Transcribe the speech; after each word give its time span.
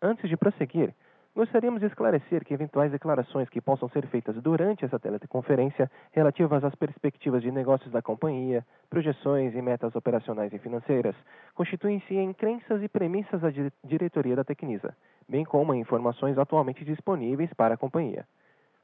Antes 0.00 0.28
de 0.28 0.36
prosseguir, 0.36 0.94
Gostaríamos 1.36 1.80
de 1.80 1.86
esclarecer 1.86 2.44
que 2.44 2.54
eventuais 2.54 2.92
declarações 2.92 3.48
que 3.48 3.60
possam 3.60 3.88
ser 3.88 4.06
feitas 4.06 4.40
durante 4.40 4.84
essa 4.84 5.00
teleconferência 5.00 5.90
relativas 6.12 6.62
às 6.62 6.76
perspectivas 6.76 7.42
de 7.42 7.50
negócios 7.50 7.90
da 7.90 8.00
companhia, 8.00 8.64
projeções 8.88 9.52
e 9.52 9.60
metas 9.60 9.96
operacionais 9.96 10.52
e 10.52 10.60
financeiras, 10.60 11.16
constituem-se 11.52 12.14
em 12.14 12.32
crenças 12.32 12.80
e 12.84 12.88
premissas 12.88 13.40
da 13.40 13.48
diretoria 13.82 14.36
da 14.36 14.44
Tecnisa, 14.44 14.96
bem 15.28 15.44
como 15.44 15.74
em 15.74 15.80
informações 15.80 16.38
atualmente 16.38 16.84
disponíveis 16.84 17.52
para 17.54 17.74
a 17.74 17.76
companhia. 17.78 18.24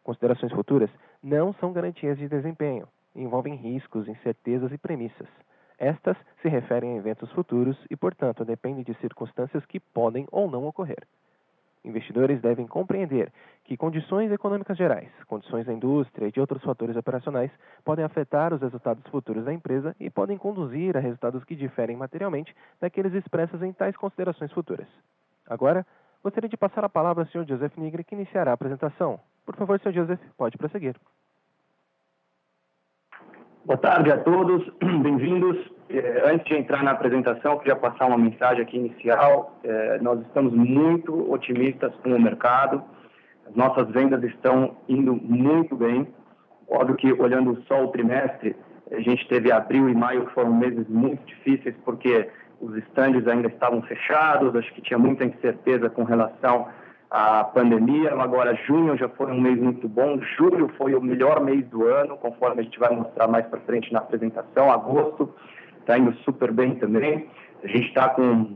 Considerações 0.02 0.50
futuras 0.50 0.90
não 1.22 1.52
são 1.52 1.72
garantias 1.72 2.18
de 2.18 2.28
desempenho, 2.28 2.88
envolvem 3.14 3.54
riscos, 3.54 4.08
incertezas 4.08 4.72
e 4.72 4.78
premissas. 4.78 5.28
Estas 5.78 6.16
se 6.42 6.48
referem 6.48 6.94
a 6.94 6.96
eventos 6.96 7.30
futuros 7.30 7.78
e, 7.88 7.94
portanto, 7.94 8.44
dependem 8.44 8.82
de 8.82 8.94
circunstâncias 8.94 9.64
que 9.66 9.78
podem 9.78 10.26
ou 10.32 10.50
não 10.50 10.66
ocorrer. 10.66 11.06
Investidores 11.84 12.40
devem 12.42 12.66
compreender 12.66 13.32
que 13.64 13.76
condições 13.76 14.30
econômicas 14.30 14.76
gerais, 14.76 15.08
condições 15.26 15.64
da 15.64 15.72
indústria 15.72 16.26
e 16.26 16.32
de 16.32 16.38
outros 16.38 16.62
fatores 16.62 16.94
operacionais 16.94 17.50
podem 17.84 18.04
afetar 18.04 18.52
os 18.52 18.60
resultados 18.60 19.02
futuros 19.10 19.44
da 19.44 19.52
empresa 19.52 19.96
e 19.98 20.10
podem 20.10 20.36
conduzir 20.36 20.96
a 20.96 21.00
resultados 21.00 21.42
que 21.44 21.56
diferem 21.56 21.96
materialmente 21.96 22.54
daqueles 22.80 23.14
expressos 23.14 23.62
em 23.62 23.72
tais 23.72 23.96
considerações 23.96 24.52
futuras. 24.52 24.86
Agora, 25.46 25.86
gostaria 26.22 26.50
de 26.50 26.56
passar 26.56 26.84
a 26.84 26.88
palavra 26.88 27.24
ao 27.24 27.28
Sr. 27.30 27.48
Joseph 27.48 27.76
Nigri, 27.78 28.04
que 28.04 28.14
iniciará 28.14 28.50
a 28.50 28.54
apresentação. 28.54 29.18
Por 29.46 29.56
favor, 29.56 29.80
Sr. 29.80 29.92
Joseph, 29.92 30.20
pode 30.36 30.58
prosseguir. 30.58 30.94
Boa 33.70 33.78
tarde 33.78 34.10
a 34.10 34.18
todos, 34.18 34.68
bem-vindos. 34.82 35.56
É, 35.88 36.28
antes 36.28 36.44
de 36.44 36.56
entrar 36.56 36.82
na 36.82 36.90
apresentação, 36.90 37.56
queria 37.58 37.76
passar 37.76 38.06
uma 38.06 38.18
mensagem 38.18 38.62
aqui 38.62 38.76
inicial. 38.76 39.60
É, 39.62 40.00
nós 40.00 40.20
estamos 40.22 40.52
muito 40.52 41.32
otimistas 41.32 41.94
com 42.02 42.10
o 42.10 42.20
mercado, 42.20 42.82
as 43.46 43.54
nossas 43.54 43.88
vendas 43.90 44.24
estão 44.24 44.76
indo 44.88 45.14
muito 45.14 45.76
bem. 45.76 46.08
Óbvio 46.68 46.96
que, 46.96 47.12
olhando 47.12 47.62
só 47.68 47.84
o 47.84 47.92
trimestre, 47.92 48.56
a 48.90 48.98
gente 48.98 49.28
teve 49.28 49.52
abril 49.52 49.88
e 49.88 49.94
maio 49.94 50.26
que 50.26 50.34
foram 50.34 50.52
meses 50.52 50.88
muito 50.88 51.24
difíceis, 51.24 51.76
porque 51.84 52.28
os 52.60 52.76
estandes 52.76 53.24
ainda 53.28 53.46
estavam 53.46 53.82
fechados, 53.82 54.56
acho 54.56 54.74
que 54.74 54.82
tinha 54.82 54.98
muita 54.98 55.24
incerteza 55.24 55.88
com 55.88 56.02
relação 56.02 56.66
a 57.10 57.42
pandemia. 57.44 58.14
Agora, 58.14 58.54
junho 58.66 58.96
já 58.96 59.08
foi 59.08 59.32
um 59.32 59.40
mês 59.40 59.58
muito 59.58 59.88
bom, 59.88 60.20
julho 60.36 60.70
foi 60.78 60.94
o 60.94 61.00
melhor 61.00 61.40
mês 61.40 61.66
do 61.66 61.84
ano, 61.84 62.16
conforme 62.16 62.60
a 62.60 62.64
gente 62.64 62.78
vai 62.78 62.94
mostrar 62.94 63.26
mais 63.26 63.46
para 63.46 63.60
frente 63.60 63.92
na 63.92 63.98
apresentação. 63.98 64.70
Agosto 64.70 65.34
está 65.80 65.98
indo 65.98 66.14
super 66.18 66.52
bem 66.52 66.76
também. 66.76 67.28
A 67.64 67.66
gente 67.66 67.88
está 67.88 68.08
com 68.10 68.54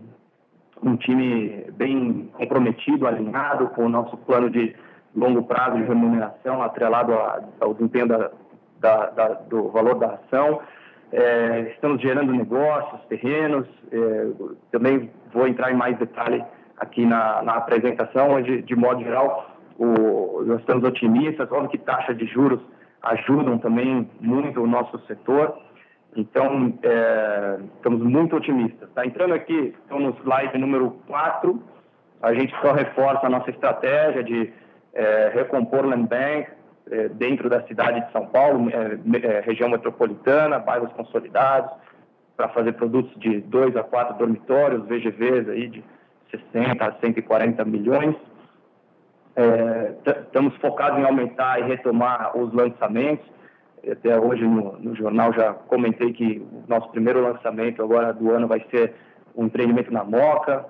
um 0.83 0.97
time 0.97 1.67
bem 1.73 2.31
comprometido, 2.35 3.07
alinhado 3.07 3.69
com 3.71 3.87
o 3.87 3.89
nosso 3.89 4.17
plano 4.19 4.49
de 4.49 4.75
longo 5.15 5.43
prazo 5.43 5.77
de 5.79 5.85
remuneração, 5.85 6.63
atrelado 6.63 7.13
ao 7.61 7.75
desempenho 7.75 8.07
da, 8.07 8.31
da, 8.81 9.07
da, 9.11 9.29
do 9.29 9.69
valor 9.71 9.99
da 9.99 10.15
ação. 10.15 10.61
É, 11.13 11.73
estamos 11.73 12.01
gerando 12.03 12.33
negócios, 12.33 13.01
terrenos. 13.09 13.67
É, 13.91 14.29
também 14.71 15.11
vou 15.33 15.47
entrar 15.47 15.73
em 15.73 15.77
mais 15.77 15.97
detalhe 15.99 16.45
aqui 16.79 17.05
na, 17.05 17.43
na 17.43 17.55
apresentação, 17.55 18.31
onde, 18.31 18.63
de 18.63 18.77
modo 18.77 19.03
geral, 19.03 19.51
o, 19.79 20.43
nós 20.45 20.61
estamos 20.61 20.85
otimistas. 20.85 21.51
Óbvio 21.51 21.71
que 21.71 21.79
taxa 21.79 22.15
de 22.15 22.27
juros 22.27 22.61
ajudam 23.03 23.59
também 23.59 24.09
muito 24.21 24.63
o 24.63 24.67
nosso 24.67 24.99
setor. 25.07 25.59
Então, 26.17 26.73
é, 26.83 27.59
estamos 27.77 28.01
muito 28.03 28.37
otimistas. 28.37 28.89
Tá 28.95 29.05
entrando 29.05 29.35
aqui, 29.35 29.75
estamos 29.83 30.05
no 30.05 30.21
slide 30.23 30.57
número 30.59 30.91
4, 31.07 31.63
a 32.23 32.33
gente 32.33 32.55
só 32.61 32.73
reforça 32.73 33.27
a 33.27 33.29
nossa 33.31 33.51
estratégia 33.51 34.23
de 34.23 34.53
é, 34.95 35.33
recompor 35.35 35.85
land 35.85 36.09
bank 36.09 36.49
é, 36.91 37.09
dentro 37.09 37.51
da 37.51 37.63
cidade 37.67 38.07
de 38.07 38.13
São 38.13 38.27
Paulo, 38.27 38.71
é, 38.71 39.27
é, 39.27 39.41
região 39.41 39.69
metropolitana, 39.69 40.59
bairros 40.59 40.93
consolidados, 40.93 41.71
para 42.37 42.49
fazer 42.49 42.73
produtos 42.73 43.15
de 43.21 43.41
2 43.41 43.77
a 43.77 43.83
4 43.83 44.17
dormitórios, 44.17 44.87
VGVs 44.87 45.49
aí 45.51 45.69
de 45.69 45.85
60 46.53 46.85
a 46.85 46.93
140 47.01 47.65
milhões. 47.65 48.17
É, 49.37 49.95
estamos 50.23 50.55
focados 50.57 50.99
em 50.99 51.05
aumentar 51.05 51.61
e 51.61 51.65
retomar 51.65 52.37
os 52.37 52.53
lançamentos. 52.53 53.27
Até 53.91 54.19
hoje 54.19 54.45
no, 54.45 54.79
no, 54.79 54.95
jornal 54.95 55.33
já 55.33 55.53
comentei 55.53 56.13
que 56.13 56.39
o 56.39 56.65
nosso 56.69 56.89
primeiro 56.91 57.21
lançamento 57.21 57.83
agora 57.83 58.13
do 58.13 58.31
ano 58.31 58.47
vai 58.47 58.65
ser 58.71 58.95
um 59.37 59.47
empreendimento 59.47 59.93
na 59.93 60.05
Moca, 60.05 60.65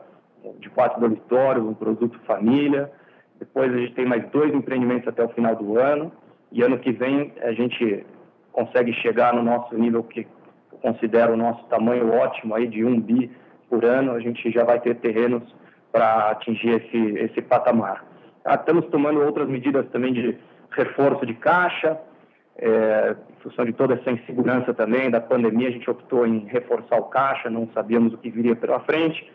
de 0.59 0.69
quatro 0.71 1.01
dormitórios, 1.01 1.65
um 1.65 1.75
produto 1.75 2.19
família. 2.27 2.91
Depois 3.39 3.73
a 3.73 3.77
gente 3.77 3.95
tem 3.95 4.07
mais 4.07 4.29
dois 4.31 4.53
empreendimentos 4.53 5.07
até 5.07 5.23
o 5.25 5.29
final 5.29 5.55
do 5.55 5.79
ano. 5.79 6.11
E 6.51 6.63
ano 6.63 6.79
que 6.79 6.93
vem 6.93 7.33
a 7.43 7.53
gente 7.53 8.05
consegue 8.53 8.93
chegar 8.95 9.35
no 9.35 9.43
nosso 9.43 9.75
nível 9.77 10.03
que 10.03 10.27
eu 10.73 10.79
considero 10.79 11.35
o 11.35 11.37
nosso 11.37 11.65
tamanho 11.67 12.13
ótimo 12.13 12.55
aí 12.55 12.67
de 12.67 12.85
um 12.85 13.01
bi 13.01 13.31
por 13.75 13.85
ano, 13.85 14.13
a 14.13 14.21
gente 14.21 14.53
já 14.53 14.63
vai 14.63 14.79
ter 14.79 14.95
terrenos 14.97 15.43
para 15.91 16.31
atingir 16.31 16.81
esse, 16.81 16.97
esse 17.19 17.43
patamar. 17.43 18.05
Ah, 18.45 18.55
estamos 18.55 18.87
tomando 18.87 19.21
outras 19.21 19.49
medidas 19.49 19.85
também 19.91 20.13
de 20.13 20.39
reforço 20.71 21.27
de 21.27 21.35
caixa, 21.35 21.99
é, 22.57 23.17
em 23.31 23.43
função 23.43 23.65
de 23.65 23.73
toda 23.73 23.95
essa 23.95 24.13
insegurança 24.13 24.73
também 24.73 25.11
da 25.11 25.21
pandemia, 25.21 25.69
a 25.69 25.73
gente 25.73 25.91
optou 25.91 26.25
em 26.25 26.47
reforçar 26.47 26.97
o 26.99 27.05
caixa, 27.05 27.51
não 27.51 27.69
sabíamos 27.75 28.15
o 28.15 28.19
que 28.19 28.31
viria 28.31 28.55
pela 28.55 28.79
frente, 28.79 29.29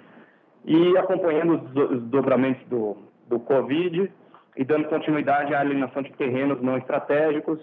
e 0.64 0.98
acompanhando 0.98 1.56
os, 1.56 1.92
os 1.98 2.04
dobramentos 2.04 2.66
do, 2.68 2.96
do 3.28 3.42
Covid 3.42 4.10
e 4.56 4.64
dando 4.64 4.88
continuidade 4.88 5.54
à 5.54 5.60
alienação 5.60 6.02
de 6.02 6.14
terrenos 6.14 6.62
não 6.62 6.78
estratégicos, 6.78 7.60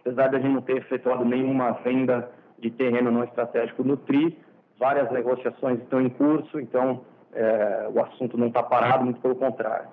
apesar 0.00 0.28
de 0.28 0.36
a 0.36 0.38
gente 0.38 0.52
não 0.52 0.60
ter 0.60 0.76
efetuado 0.76 1.24
nenhuma 1.24 1.72
venda 1.82 2.30
de 2.58 2.70
terreno 2.70 3.10
não 3.10 3.24
estratégico 3.24 3.82
no 3.82 3.96
TRI, 3.96 4.36
várias 4.78 5.10
negociações 5.10 5.80
estão 5.80 6.00
em 6.00 6.08
curso, 6.08 6.60
então 6.60 7.02
é, 7.32 7.88
o 7.92 8.00
assunto 8.00 8.38
não 8.38 8.48
está 8.48 8.62
parado, 8.62 9.04
muito 9.04 9.20
pelo 9.20 9.34
contrário. 9.34 9.88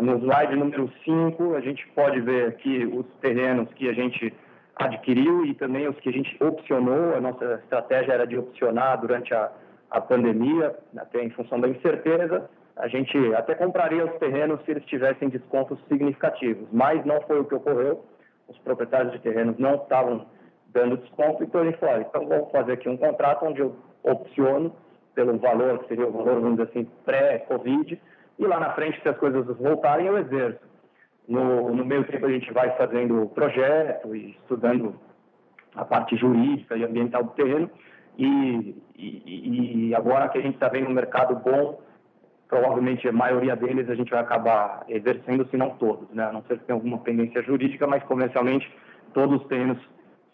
No 0.00 0.18
slide 0.18 0.56
número 0.56 0.90
5, 1.04 1.54
a 1.54 1.60
gente 1.60 1.86
pode 1.94 2.20
ver 2.20 2.48
aqui 2.48 2.84
os 2.84 3.06
terrenos 3.20 3.72
que 3.74 3.88
a 3.88 3.92
gente 3.92 4.34
adquiriu 4.74 5.46
e 5.46 5.54
também 5.54 5.86
os 5.88 5.96
que 6.00 6.08
a 6.08 6.12
gente 6.12 6.36
opcionou. 6.42 7.14
A 7.14 7.20
nossa 7.20 7.60
estratégia 7.62 8.12
era 8.12 8.26
de 8.26 8.36
opcionar 8.36 8.96
durante 8.96 9.32
a, 9.32 9.52
a 9.90 10.00
pandemia, 10.00 10.76
até 10.96 11.22
em 11.22 11.30
função 11.30 11.60
da 11.60 11.68
incerteza. 11.68 12.50
A 12.76 12.88
gente 12.88 13.16
até 13.34 13.54
compraria 13.54 14.04
os 14.04 14.18
terrenos 14.18 14.60
se 14.64 14.72
eles 14.72 14.84
tivessem 14.86 15.28
descontos 15.28 15.78
significativos, 15.86 16.66
mas 16.72 17.04
não 17.04 17.20
foi 17.20 17.38
o 17.38 17.44
que 17.44 17.54
ocorreu. 17.54 18.04
Os 18.48 18.58
proprietários 18.58 19.12
de 19.12 19.20
terrenos 19.20 19.56
não 19.58 19.76
estavam 19.76 20.26
dando 20.72 20.96
desconto, 20.96 21.44
então 21.44 21.60
a 21.60 21.64
gente 21.66 21.78
falou, 21.78 22.00
então 22.00 22.26
vamos 22.26 22.50
fazer 22.50 22.72
aqui 22.72 22.88
um 22.88 22.96
contrato 22.96 23.46
onde 23.46 23.60
eu 23.60 23.76
opciono 24.04 24.72
pelo 25.14 25.38
valor, 25.38 25.80
que 25.80 25.88
seria 25.88 26.06
o 26.06 26.12
valor, 26.12 26.40
vamos 26.40 26.58
dizer 26.58 26.70
assim, 26.70 26.88
pré-Covid, 27.04 28.00
e 28.38 28.46
lá 28.46 28.60
na 28.60 28.72
frente, 28.74 29.00
se 29.00 29.08
as 29.08 29.16
coisas 29.16 29.46
voltarem, 29.56 30.06
eu 30.06 30.18
exerço. 30.18 30.60
No, 31.26 31.74
no 31.74 31.84
meio 31.84 32.04
tempo, 32.04 32.26
a 32.26 32.30
gente 32.30 32.52
vai 32.52 32.76
fazendo 32.76 33.26
projeto 33.34 34.14
e 34.14 34.32
estudando 34.32 34.94
a 35.74 35.84
parte 35.84 36.16
jurídica 36.16 36.76
e 36.76 36.84
ambiental 36.84 37.24
do 37.24 37.30
terreno, 37.30 37.70
e, 38.18 38.76
e, 38.94 39.88
e 39.88 39.94
agora 39.94 40.28
que 40.28 40.38
a 40.38 40.42
gente 40.42 40.54
está 40.54 40.68
vendo 40.68 40.88
um 40.88 40.94
mercado 40.94 41.34
bom, 41.36 41.80
provavelmente 42.48 43.08
a 43.08 43.12
maioria 43.12 43.56
deles 43.56 43.88
a 43.88 43.94
gente 43.94 44.10
vai 44.10 44.20
acabar 44.20 44.84
exercendo, 44.88 45.48
se 45.48 45.56
não 45.56 45.70
todos, 45.70 46.08
né? 46.10 46.24
a 46.24 46.32
não 46.32 46.42
ser 46.44 46.58
que 46.58 46.64
tenha 46.64 46.76
alguma 46.76 46.98
pendência 46.98 47.42
jurídica, 47.42 47.86
mas 47.86 48.02
comercialmente 48.04 48.70
todos 49.12 49.40
os 49.40 49.48
terrenos 49.48 49.78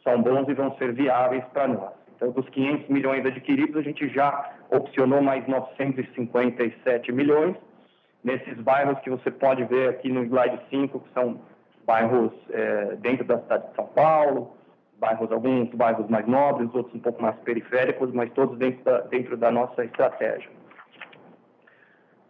são 0.04 0.20
bons 0.20 0.48
e 0.48 0.54
vão 0.54 0.76
ser 0.76 0.92
viáveis 0.92 1.44
para 1.52 1.68
nós. 1.68 1.99
Então, 2.20 2.32
dos 2.32 2.46
500 2.50 2.90
milhões 2.90 3.24
adquiridos, 3.24 3.74
a 3.78 3.80
gente 3.80 4.06
já 4.10 4.52
opcionou 4.70 5.22
mais 5.22 5.46
957 5.48 7.10
milhões 7.12 7.56
nesses 8.22 8.58
bairros 8.58 8.98
que 9.00 9.08
você 9.08 9.30
pode 9.30 9.64
ver 9.64 9.88
aqui 9.88 10.12
no 10.12 10.22
slide 10.24 10.60
5, 10.68 11.00
que 11.00 11.12
são 11.14 11.40
bairros 11.86 12.30
é, 12.50 12.96
dentro 12.96 13.24
da 13.24 13.38
cidade 13.38 13.70
de 13.70 13.74
São 13.74 13.86
Paulo, 13.86 14.52
bairros, 14.98 15.32
alguns 15.32 15.70
bairros 15.70 16.06
mais 16.10 16.26
nobres, 16.26 16.68
outros 16.74 16.94
um 16.94 17.00
pouco 17.00 17.22
mais 17.22 17.36
periféricos, 17.36 18.12
mas 18.12 18.30
todos 18.34 18.58
dentro 18.58 18.84
da, 18.84 19.00
dentro 19.00 19.38
da 19.38 19.50
nossa 19.50 19.82
estratégia. 19.82 20.50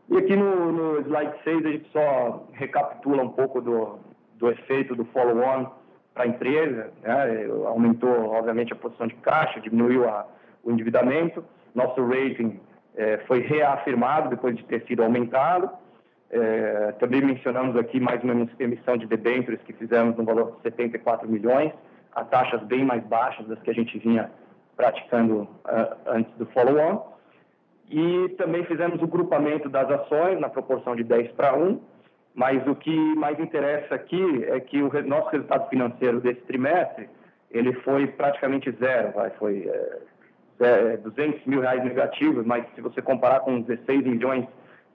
E 0.08 0.18
aqui 0.18 0.36
no, 0.36 0.70
no 0.70 1.00
slide 1.00 1.34
6 1.42 1.66
a 1.66 1.68
gente 1.68 1.90
só 1.90 2.46
recapitula 2.52 3.24
um 3.24 3.30
pouco 3.30 3.60
do, 3.60 3.98
do 4.36 4.52
efeito 4.52 4.94
do 4.94 5.04
follow-on 5.06 5.79
para 6.14 6.24
a 6.24 6.26
empresa, 6.26 6.92
né? 7.02 7.46
aumentou 7.66 8.32
obviamente 8.32 8.72
a 8.72 8.76
posição 8.76 9.06
de 9.06 9.14
caixa, 9.16 9.60
diminuiu 9.60 10.08
a, 10.08 10.26
o 10.64 10.70
endividamento, 10.70 11.44
nosso 11.74 12.04
rating 12.04 12.60
é, 12.96 13.18
foi 13.26 13.40
reafirmado 13.40 14.28
depois 14.28 14.56
de 14.56 14.64
ter 14.64 14.84
sido 14.86 15.02
aumentado, 15.02 15.70
é, 16.30 16.92
também 17.00 17.22
mencionamos 17.22 17.76
aqui 17.76 17.98
mais 17.98 18.22
uma 18.22 18.48
emissão 18.58 18.96
de 18.96 19.06
debêntures 19.06 19.60
que 19.62 19.72
fizemos 19.72 20.16
no 20.16 20.24
valor 20.24 20.56
de 20.56 20.62
74 20.62 21.28
milhões, 21.28 21.72
a 22.12 22.24
taxas 22.24 22.62
bem 22.62 22.84
mais 22.84 23.02
baixas 23.04 23.46
das 23.46 23.60
que 23.60 23.70
a 23.70 23.74
gente 23.74 23.98
vinha 23.98 24.30
praticando 24.76 25.42
uh, 25.42 25.96
antes 26.06 26.32
do 26.36 26.46
follow-on. 26.46 27.10
E 27.90 28.28
também 28.38 28.64
fizemos 28.64 29.02
o 29.02 29.06
grupamento 29.06 29.68
das 29.68 29.90
ações 29.90 30.38
na 30.40 30.48
proporção 30.48 30.94
de 30.94 31.02
10 31.02 31.32
para 31.32 31.56
1, 31.56 31.80
mas 32.34 32.66
o 32.66 32.74
que 32.74 32.94
mais 33.16 33.38
interessa 33.38 33.94
aqui 33.94 34.44
é 34.44 34.60
que 34.60 34.82
o 34.82 34.90
nosso 35.06 35.30
resultado 35.30 35.68
financeiro 35.68 36.20
desse 36.20 36.40
trimestre 36.42 37.08
ele 37.50 37.72
foi 37.80 38.06
praticamente 38.06 38.70
zero, 38.72 39.12
vai, 39.12 39.30
foi 39.30 39.68
é, 40.60 40.96
200 40.98 41.44
mil 41.46 41.60
reais 41.60 41.82
negativos, 41.82 42.46
mas 42.46 42.64
se 42.74 42.80
você 42.80 43.02
comparar 43.02 43.40
com 43.40 43.58
os 43.58 43.66
16 43.66 44.04
milhões 44.04 44.46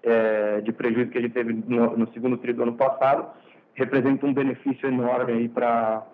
é, 0.04 0.62
de 0.62 0.72
prejuízo 0.72 1.12
que 1.12 1.18
a 1.18 1.22
gente 1.22 1.34
teve 1.34 1.54
no, 1.54 1.98
no 1.98 2.12
segundo 2.14 2.38
trimestre 2.38 2.54
do 2.54 2.64
ano 2.64 2.78
passado, 2.78 3.30
representa 3.74 4.26
um 4.26 4.34
benefício 4.34 4.88
enorme 4.88 5.34
aí 5.34 5.50
para 5.50 6.06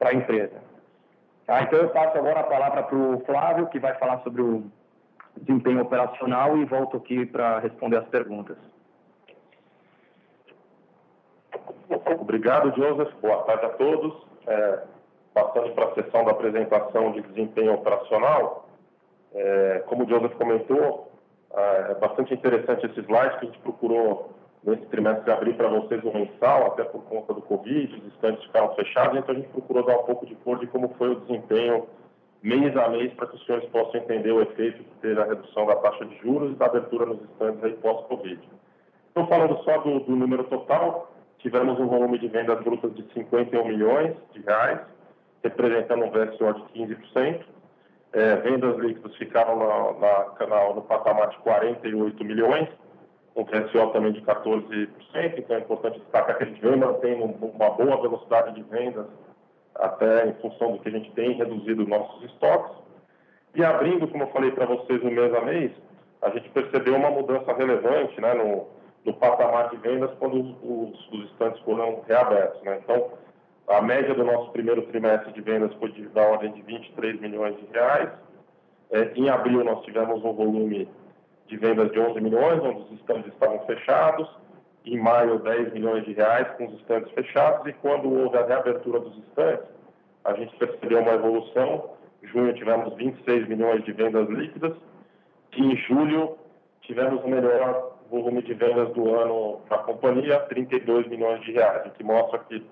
a 0.00 0.12
empresa. 0.12 0.68
Tá, 1.46 1.62
então 1.62 1.78
eu 1.78 1.88
passo 1.90 2.18
agora 2.18 2.40
a 2.40 2.44
palavra 2.44 2.82
para 2.82 2.96
o 2.96 3.20
Flávio, 3.24 3.68
que 3.68 3.78
vai 3.78 3.94
falar 3.94 4.18
sobre 4.18 4.42
o 4.42 4.64
desempenho 5.36 5.80
operacional 5.80 6.58
e 6.58 6.64
volto 6.64 6.96
aqui 6.96 7.24
para 7.24 7.60
responder 7.60 7.98
as 7.98 8.08
perguntas. 8.08 8.56
Obrigado, 12.14 12.74
Joseph. 12.76 13.12
Boa 13.20 13.42
tarde 13.42 13.66
a 13.66 13.70
todos. 13.70 14.14
É, 14.46 14.82
passando 15.34 15.72
para 15.74 15.86
a 15.86 15.94
sessão 15.94 16.24
da 16.24 16.32
apresentação 16.32 17.12
de 17.12 17.22
desempenho 17.22 17.74
operacional, 17.74 18.68
é, 19.34 19.82
como 19.86 20.04
o 20.04 20.08
Joseph 20.08 20.34
comentou, 20.34 21.12
ah, 21.54 21.86
é 21.90 21.94
bastante 21.94 22.34
interessante 22.34 22.86
esse 22.86 23.00
slide 23.00 23.38
que 23.38 23.46
a 23.46 23.48
gente 23.48 23.58
procurou 23.60 24.30
nesse 24.64 24.86
trimestre 24.86 25.30
abrir 25.30 25.54
para 25.54 25.68
vocês 25.68 26.02
o 26.02 26.12
mensal, 26.12 26.66
até 26.66 26.84
por 26.84 27.02
conta 27.04 27.32
do 27.32 27.42
Covid, 27.42 27.94
os 27.94 28.12
estantes 28.14 28.44
ficaram 28.44 28.74
fechados, 28.74 29.18
então 29.18 29.34
a 29.34 29.38
gente 29.38 29.48
procurou 29.48 29.84
dar 29.84 29.98
um 29.98 30.02
pouco 30.02 30.26
de 30.26 30.34
cor 30.36 30.58
de 30.58 30.66
como 30.66 30.88
foi 30.98 31.10
o 31.10 31.20
desempenho 31.20 31.86
mês 32.42 32.76
a 32.76 32.88
mês 32.88 33.12
para 33.14 33.26
que 33.26 33.36
os 33.36 33.46
senhores 33.46 33.68
possam 33.70 34.00
entender 34.00 34.32
o 34.32 34.42
efeito 34.42 34.82
que 34.82 34.94
teve 35.00 35.20
a 35.20 35.24
redução 35.24 35.66
da 35.66 35.76
taxa 35.76 36.04
de 36.04 36.16
juros 36.18 36.52
e 36.52 36.54
da 36.54 36.66
abertura 36.66 37.06
nos 37.06 37.22
estantes 37.22 37.64
aí 37.64 37.72
pós-Covid. 37.74 38.40
Então, 39.10 39.26
falando 39.26 39.58
só 39.64 39.78
do, 39.78 40.00
do, 40.00 40.14
número 40.14 40.44
total, 40.44 41.10
tivemos 41.38 41.78
um 41.78 41.86
volume 41.86 42.18
de 42.18 42.28
vendas 42.28 42.60
brutas 42.60 42.94
de 42.94 43.04
51 43.12 43.64
milhões 43.66 44.16
de 44.32 44.40
reais, 44.42 44.80
representando 45.42 46.04
um 46.04 46.10
VSO 46.10 46.54
de 46.54 46.84
15%. 46.84 47.40
É, 48.12 48.36
vendas 48.36 48.76
líquidas 48.78 49.14
ficaram 49.16 49.58
na, 49.58 49.92
na, 50.00 50.46
na, 50.46 50.74
no 50.74 50.82
patamar 50.82 51.28
de 51.28 51.38
48 51.38 52.24
milhões, 52.24 52.68
um 53.36 53.44
VSO 53.44 53.92
também 53.92 54.12
de 54.12 54.22
14%, 54.22 54.88
então 55.36 55.56
é 55.56 55.60
importante 55.60 56.00
destacar 56.00 56.36
que 56.38 56.42
a 56.42 56.46
gente 56.46 56.60
vem 56.60 56.76
mantendo 56.76 57.24
uma 57.24 57.70
boa 57.70 58.00
velocidade 58.00 58.54
de 58.54 58.62
vendas, 58.62 59.06
até 59.74 60.26
em 60.26 60.34
função 60.34 60.72
do 60.72 60.78
que 60.78 60.88
a 60.88 60.92
gente 60.92 61.10
tem 61.12 61.32
reduzido 61.34 61.86
nossos 61.86 62.24
estoques. 62.24 62.76
E 63.54 63.62
abrindo, 63.62 64.08
como 64.08 64.24
eu 64.24 64.28
falei 64.28 64.50
para 64.50 64.66
vocês 64.66 65.02
no 65.02 65.10
mês 65.10 65.32
a 65.34 65.40
mês, 65.42 65.70
a 66.22 66.30
gente 66.30 66.48
percebeu 66.48 66.96
uma 66.96 67.10
mudança 67.10 67.52
relevante 67.52 68.20
né, 68.20 68.34
no, 68.34 68.66
no 69.08 69.14
patamar 69.14 69.70
de 69.70 69.78
vendas 69.78 70.10
quando 70.18 70.38
os, 70.38 70.56
os, 70.62 71.12
os 71.12 71.30
estantes 71.30 71.58
foram 71.62 72.02
reabertos. 72.06 72.62
Né? 72.62 72.78
Então, 72.84 73.10
a 73.66 73.80
média 73.80 74.14
do 74.14 74.22
nosso 74.22 74.50
primeiro 74.52 74.82
trimestre 74.82 75.32
de 75.32 75.40
vendas 75.40 75.72
foi 75.74 75.90
de, 75.92 76.06
da 76.08 76.22
ordem 76.22 76.52
de 76.52 76.60
23 76.60 77.18
milhões 77.18 77.56
de 77.56 77.66
reais. 77.72 78.10
É, 78.90 79.12
em 79.14 79.30
abril, 79.30 79.64
nós 79.64 79.82
tivemos 79.84 80.22
um 80.22 80.32
volume 80.34 80.86
de 81.46 81.56
vendas 81.56 81.90
de 81.90 81.98
11 81.98 82.20
milhões, 82.20 82.62
onde 82.62 82.82
os 82.82 83.00
estandes 83.00 83.32
estavam 83.32 83.60
fechados. 83.60 84.28
Em 84.84 84.98
maio, 84.98 85.38
10 85.38 85.72
milhões 85.72 86.04
de 86.04 86.12
reais 86.12 86.46
com 86.58 86.66
os 86.66 86.74
estandes 86.80 87.10
fechados. 87.12 87.66
E 87.66 87.72
quando 87.74 88.12
houve 88.12 88.36
a 88.36 88.44
reabertura 88.44 89.00
dos 89.00 89.16
estandes, 89.24 89.66
a 90.24 90.34
gente 90.34 90.54
percebeu 90.56 91.00
uma 91.00 91.12
evolução. 91.12 91.92
Em 92.22 92.26
junho, 92.26 92.52
tivemos 92.52 92.94
26 92.94 93.48
milhões 93.48 93.82
de 93.84 93.92
vendas 93.92 94.28
líquidas. 94.28 94.74
E 95.56 95.62
em 95.62 95.76
julho, 95.76 96.36
tivemos 96.82 97.22
o 97.24 97.28
melhor 97.28 97.97
volume 98.10 98.42
de 98.42 98.54
vendas 98.54 98.92
do 98.94 99.14
ano 99.14 99.60
na 99.70 99.78
companhia, 99.78 100.40
32 100.40 101.08
milhões 101.08 101.40
de 101.42 101.52
reais, 101.52 101.86
o 101.86 101.90
que 101.90 102.04
mostra 102.04 102.38
que 102.40 102.64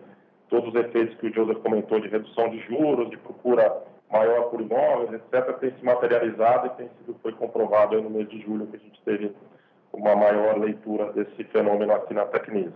todos 0.49 0.69
os 0.69 0.75
efeitos 0.75 1.17
que 1.19 1.27
o 1.27 1.35
Joseph 1.35 1.59
comentou 1.63 2.01
de 2.01 2.09
redução 2.09 2.49
de 2.51 2.59
juros, 2.61 3.11
de 3.11 3.17
procura 3.19 3.83
maior 4.11 4.51
por 4.51 4.61
imóveis, 4.61 5.13
etc., 5.13 5.59
tem 5.59 5.73
se 5.73 5.85
materializado 5.85 6.67
e 6.69 6.71
tem 6.71 6.89
sido, 6.99 7.19
foi 7.23 7.33
comprovado 7.33 8.01
no 8.01 8.11
mês 8.11 8.29
de 8.29 8.41
julho 8.43 8.67
que 8.67 8.77
a 8.77 8.81
gente 8.81 9.03
teve 9.03 9.35
uma 9.93 10.15
maior 10.15 10.59
leitura 10.59 11.13
desse 11.13 11.45
fenômeno 11.45 11.93
aqui 11.93 12.15
na 12.15 12.27
Tecnisa. 12.27 12.75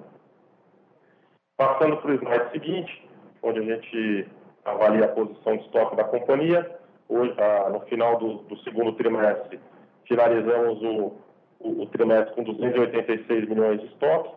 Passando 1.56 1.98
para 1.98 2.10
o 2.10 2.14
slide 2.14 2.50
seguinte, 2.50 3.08
onde 3.42 3.60
a 3.60 3.62
gente 3.62 4.28
avalia 4.64 5.04
a 5.04 5.08
posição 5.08 5.56
de 5.56 5.64
estoque 5.64 5.96
da 5.96 6.04
companhia. 6.04 6.78
Hoje, 7.08 7.34
ah, 7.38 7.70
no 7.70 7.80
final 7.80 8.18
do, 8.18 8.34
do, 8.44 8.56
segundo 8.58 8.92
trimestre, 8.92 9.60
finalizamos 10.06 10.82
o, 10.82 11.12
o, 11.60 11.86
trimestre 11.86 12.34
com 12.34 12.42
286 12.42 13.48
milhões 13.48 13.80
de 13.80 13.86
estoque, 13.86 14.34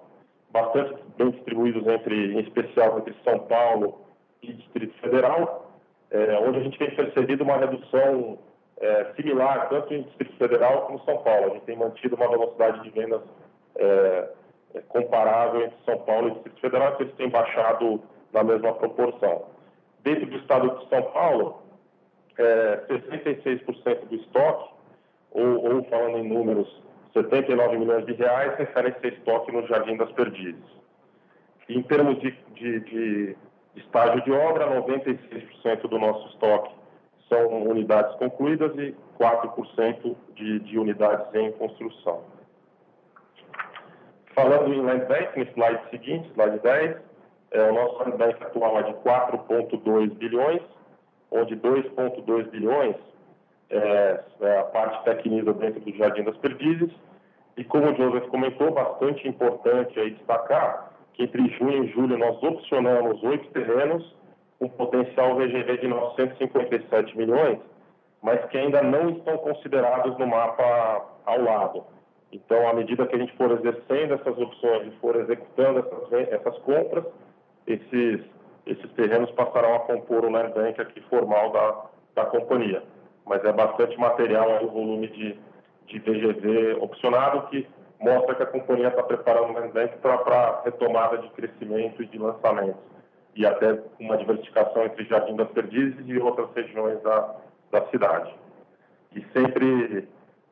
bastante 0.52 0.96
bem 1.18 1.32
distribuídos 1.32 1.88
entre, 1.88 2.34
em 2.34 2.40
especial 2.42 3.00
entre 3.00 3.16
São 3.24 3.40
Paulo 3.40 4.02
e 4.42 4.54
Distrito 4.54 4.94
Federal, 5.00 5.72
é, 6.12 6.38
onde 6.40 6.60
a 6.60 6.64
gente 6.64 6.78
tem 6.78 6.94
percebido 6.94 7.44
uma 7.44 7.58
redução 7.58 8.38
é, 8.80 9.14
similar 9.16 9.70
tanto 9.70 9.94
em 9.94 10.04
Distrito 10.04 10.38
Federal 10.38 10.86
como 10.86 11.04
São 11.06 11.18
Paulo. 11.20 11.46
A 11.46 11.50
gente 11.54 11.66
tem 11.66 11.78
mantido 11.78 12.16
uma 12.16 12.28
velocidade 12.28 12.84
de 12.84 12.90
vendas 12.90 13.22
é, 13.78 14.30
é 14.76 14.82
comparável 14.82 15.64
entre 15.64 15.78
São 15.86 15.98
Paulo 16.00 16.28
e 16.28 16.32
Distrito 16.32 16.60
Federal, 16.60 16.96
que 16.98 17.04
eles 17.04 17.16
têm 17.16 17.30
baixado 17.30 18.02
na 18.34 18.44
mesma 18.44 18.74
proporção. 18.74 19.46
Dentro 20.04 20.26
do 20.26 20.38
estado 20.38 20.78
de 20.78 20.90
São 20.90 21.02
Paulo, 21.04 21.62
66% 22.38 23.82
é, 23.86 23.96
do 23.96 24.16
estoque, 24.16 24.74
ou, 25.32 25.76
ou 25.76 25.84
falando 25.86 26.18
em 26.18 26.28
números 26.28 26.84
79 27.14 27.78
milhões 27.78 28.06
de 28.06 28.14
reais 28.14 28.58
referem 28.58 28.92
a 28.92 29.08
estoque 29.08 29.52
no 29.52 29.66
Jardim 29.68 29.98
das 29.98 30.12
Perdizes. 30.14 30.84
Em 31.70 31.82
termos 31.84 32.20
de, 32.20 32.32
de, 32.56 32.80
de 32.82 33.36
estágio 33.76 34.22
de 34.24 34.32
obra, 34.32 34.68
96% 34.82 35.88
do 35.88 36.00
nosso 36.00 36.28
estoque 36.30 36.74
são 37.30 37.64
unidades 37.64 38.16
concluídas 38.18 38.76
e 38.78 38.96
4% 39.20 40.16
de, 40.36 40.60
de 40.60 40.78
unidades 40.78 41.34
em 41.36 41.52
construção. 41.54 42.22
Falando 44.36 44.74
em 44.74 44.82
land 44.82 45.06
bank, 45.06 45.38
no 45.38 45.46
slide 45.52 45.90
seguinte, 45.92 46.30
slide 46.34 46.60
10, 46.60 46.98
é, 47.52 47.70
o 47.70 47.74
nosso 47.74 48.00
land 48.00 48.18
bank 48.18 48.44
atual 48.44 48.80
é 48.80 48.84
de 48.84 48.94
4,2 48.94 50.10
bilhões, 50.16 50.62
onde 51.32 51.56
2,2 51.56 52.50
bilhões 52.50 52.96
é, 53.70 54.24
é 54.42 54.60
a 54.60 54.64
parte 54.64 55.04
tecnisa 55.04 55.54
dentro 55.54 55.80
do 55.82 55.96
Jardim 55.96 56.24
das 56.24 56.38
Perdizes. 56.38 56.92
E 57.58 57.64
como 57.64 57.92
o 57.92 57.96
Joseph 57.96 58.28
comentou, 58.30 58.72
bastante 58.72 59.28
importante 59.28 60.00
aí 60.00 60.12
destacar 60.12 60.92
que 61.14 61.24
entre 61.24 61.48
junho 61.58 61.84
e 61.84 61.88
julho 61.90 62.18
nós 62.18 62.42
opcionamos 62.42 63.22
oito 63.24 63.48
terrenos 63.52 64.16
com 64.60 64.68
potencial 64.70 65.36
VGV 65.36 65.78
de 65.78 65.88
957 65.88 67.18
milhões, 67.18 67.60
mas 68.22 68.44
que 68.46 68.58
ainda 68.58 68.82
não 68.82 69.10
estão 69.12 69.38
considerados 69.38 70.18
no 70.18 70.26
mapa 70.26 71.06
ao 71.26 71.42
lado. 71.42 71.84
Então, 72.32 72.68
à 72.68 72.74
medida 72.74 73.06
que 73.06 73.16
a 73.16 73.20
gente 73.20 73.36
for 73.38 73.52
exercendo 73.52 74.16
essas 74.16 74.36
opções 74.38 74.88
e 74.88 74.92
for 75.00 75.16
executando 75.18 75.80
essas, 75.80 76.32
essas 76.32 76.58
compras, 76.60 77.06
esses, 77.68 78.22
esses 78.66 78.92
terrenos 78.94 79.30
passarão 79.32 79.76
a 79.76 79.80
compor 79.82 80.26
o 80.26 80.32
land 80.32 80.82
aqui 80.82 81.00
formal 81.02 81.52
da, 81.52 81.86
da 82.16 82.26
companhia 82.26 82.82
mas 83.26 83.44
é 83.44 83.52
bastante 83.52 83.98
material 83.98 84.50
aí, 84.58 84.66
o 84.66 84.70
volume 84.70 85.08
de, 85.08 85.38
de 85.88 86.00
VGV 86.00 86.78
opcionado, 86.82 87.48
que 87.48 87.68
mostra 88.00 88.36
que 88.36 88.44
a 88.44 88.48
companhia 88.48 88.90
está 88.90 89.04
preparando 89.04 89.52
o 89.52 89.54
land 89.54 89.72
bank 89.72 89.98
para 90.00 90.62
retomada 90.66 91.18
de 91.20 91.30
crescimento 91.30 92.04
e 92.04 92.06
de 92.06 92.18
lançamentos, 92.18 92.82
e 93.36 93.46
até 93.46 93.80
uma 94.00 94.18
diversificação 94.18 94.84
entre 94.84 95.06
Jardim 95.06 95.36
das 95.36 95.50
Perdizes 95.52 96.06
e 96.06 96.18
outras 96.20 96.50
regiões 96.54 97.02
da, 97.02 97.36
da 97.72 97.86
cidade. 97.88 98.34
E 99.16 99.26
sempre 99.32 100.08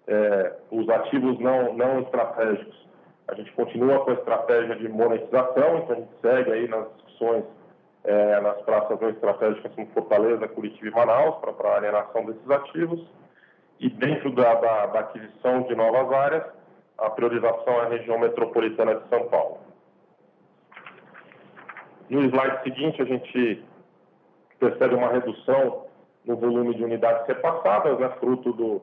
é, 0.07 0.53
os 0.71 0.87
ativos 0.89 1.39
não, 1.39 1.73
não 1.73 1.99
estratégicos. 2.01 2.87
A 3.27 3.35
gente 3.35 3.51
continua 3.53 4.03
com 4.03 4.11
a 4.11 4.13
estratégia 4.13 4.75
de 4.75 4.87
monetização, 4.87 5.77
então 5.77 5.95
a 5.95 5.99
gente 5.99 6.11
segue 6.21 6.51
aí 6.51 6.67
nas 6.67 6.87
discussões 6.95 7.43
é, 8.03 8.39
nas 8.39 8.61
praças 8.61 8.99
não 8.99 9.09
estratégicas 9.09 9.73
como 9.73 9.87
Fortaleza, 9.87 10.47
Curitiba 10.47 10.87
e 10.87 10.91
Manaus, 10.91 11.35
para 11.37 11.69
a 11.69 11.77
alienação 11.77 12.25
desses 12.25 12.49
ativos. 12.49 13.05
E 13.79 13.89
dentro 13.89 14.31
da, 14.33 14.55
da, 14.55 14.85
da 14.87 14.99
aquisição 14.99 15.63
de 15.63 15.75
novas 15.75 16.11
áreas, 16.11 16.43
a 16.97 17.09
priorização 17.09 17.73
é 17.73 17.81
a 17.81 17.89
região 17.89 18.19
metropolitana 18.19 18.95
de 18.95 19.09
São 19.09 19.27
Paulo. 19.27 19.59
No 22.09 22.21
slide 22.21 22.63
seguinte, 22.63 23.01
a 23.01 23.05
gente 23.05 23.63
percebe 24.59 24.95
uma 24.95 25.07
redução 25.07 25.85
no 26.25 26.35
volume 26.35 26.75
de 26.75 26.83
unidades 26.83 27.25
repassadas, 27.25 27.97
né, 27.99 28.09
fruto 28.19 28.53
do, 28.53 28.81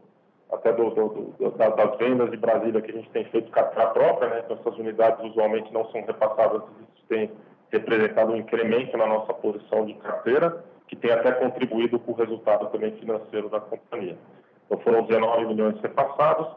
até 0.50 0.72
do, 0.72 0.90
do, 0.90 1.08
do, 1.38 1.50
das 1.50 1.98
vendas 1.98 2.30
de 2.30 2.36
Brasília 2.36 2.82
que 2.82 2.90
a 2.90 2.94
gente 2.94 3.10
tem 3.10 3.24
feito 3.26 3.50
carteira 3.52 3.90
própria, 3.90 4.28
né, 4.30 4.42
então 4.44 4.56
essas 4.58 4.78
unidades 4.78 5.24
usualmente 5.24 5.72
não 5.72 5.88
são 5.90 6.02
repassadas, 6.04 6.62
isso 6.94 7.06
tem 7.08 7.30
representado 7.70 8.32
um 8.32 8.36
incremento 8.36 8.96
na 8.96 9.06
nossa 9.06 9.32
posição 9.34 9.84
de 9.84 9.94
carteira, 9.94 10.64
que 10.86 10.96
tem 10.96 11.10
até 11.10 11.32
contribuído 11.32 11.98
com 11.98 12.12
o 12.12 12.14
resultado 12.14 12.66
também 12.70 12.92
financeiro 12.92 13.48
da 13.48 13.60
companhia. 13.60 14.16
Então 14.66 14.78
foram 14.78 15.04
19 15.04 15.46
milhões 15.46 15.80
repassados, 15.80 16.48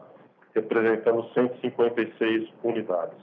representando 0.54 1.28
156 1.34 2.48
unidades. 2.62 3.18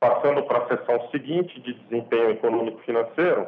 Passando 0.00 0.42
para 0.44 0.58
a 0.58 0.68
seção 0.68 1.08
seguinte 1.10 1.60
de 1.60 1.74
desempenho 1.74 2.30
econômico 2.30 2.80
financeiro, 2.80 3.46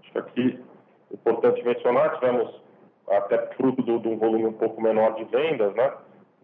acho 0.00 0.12
que 0.12 0.18
aqui 0.18 0.64
é 1.10 1.14
importante 1.14 1.64
mencionar, 1.64 2.14
tivemos 2.14 2.62
até 3.10 3.38
fruto 3.54 3.82
de 3.82 4.08
um 4.08 4.16
volume 4.16 4.46
um 4.46 4.52
pouco 4.52 4.80
menor 4.80 5.14
de 5.14 5.24
vendas, 5.24 5.74
né? 5.74 5.92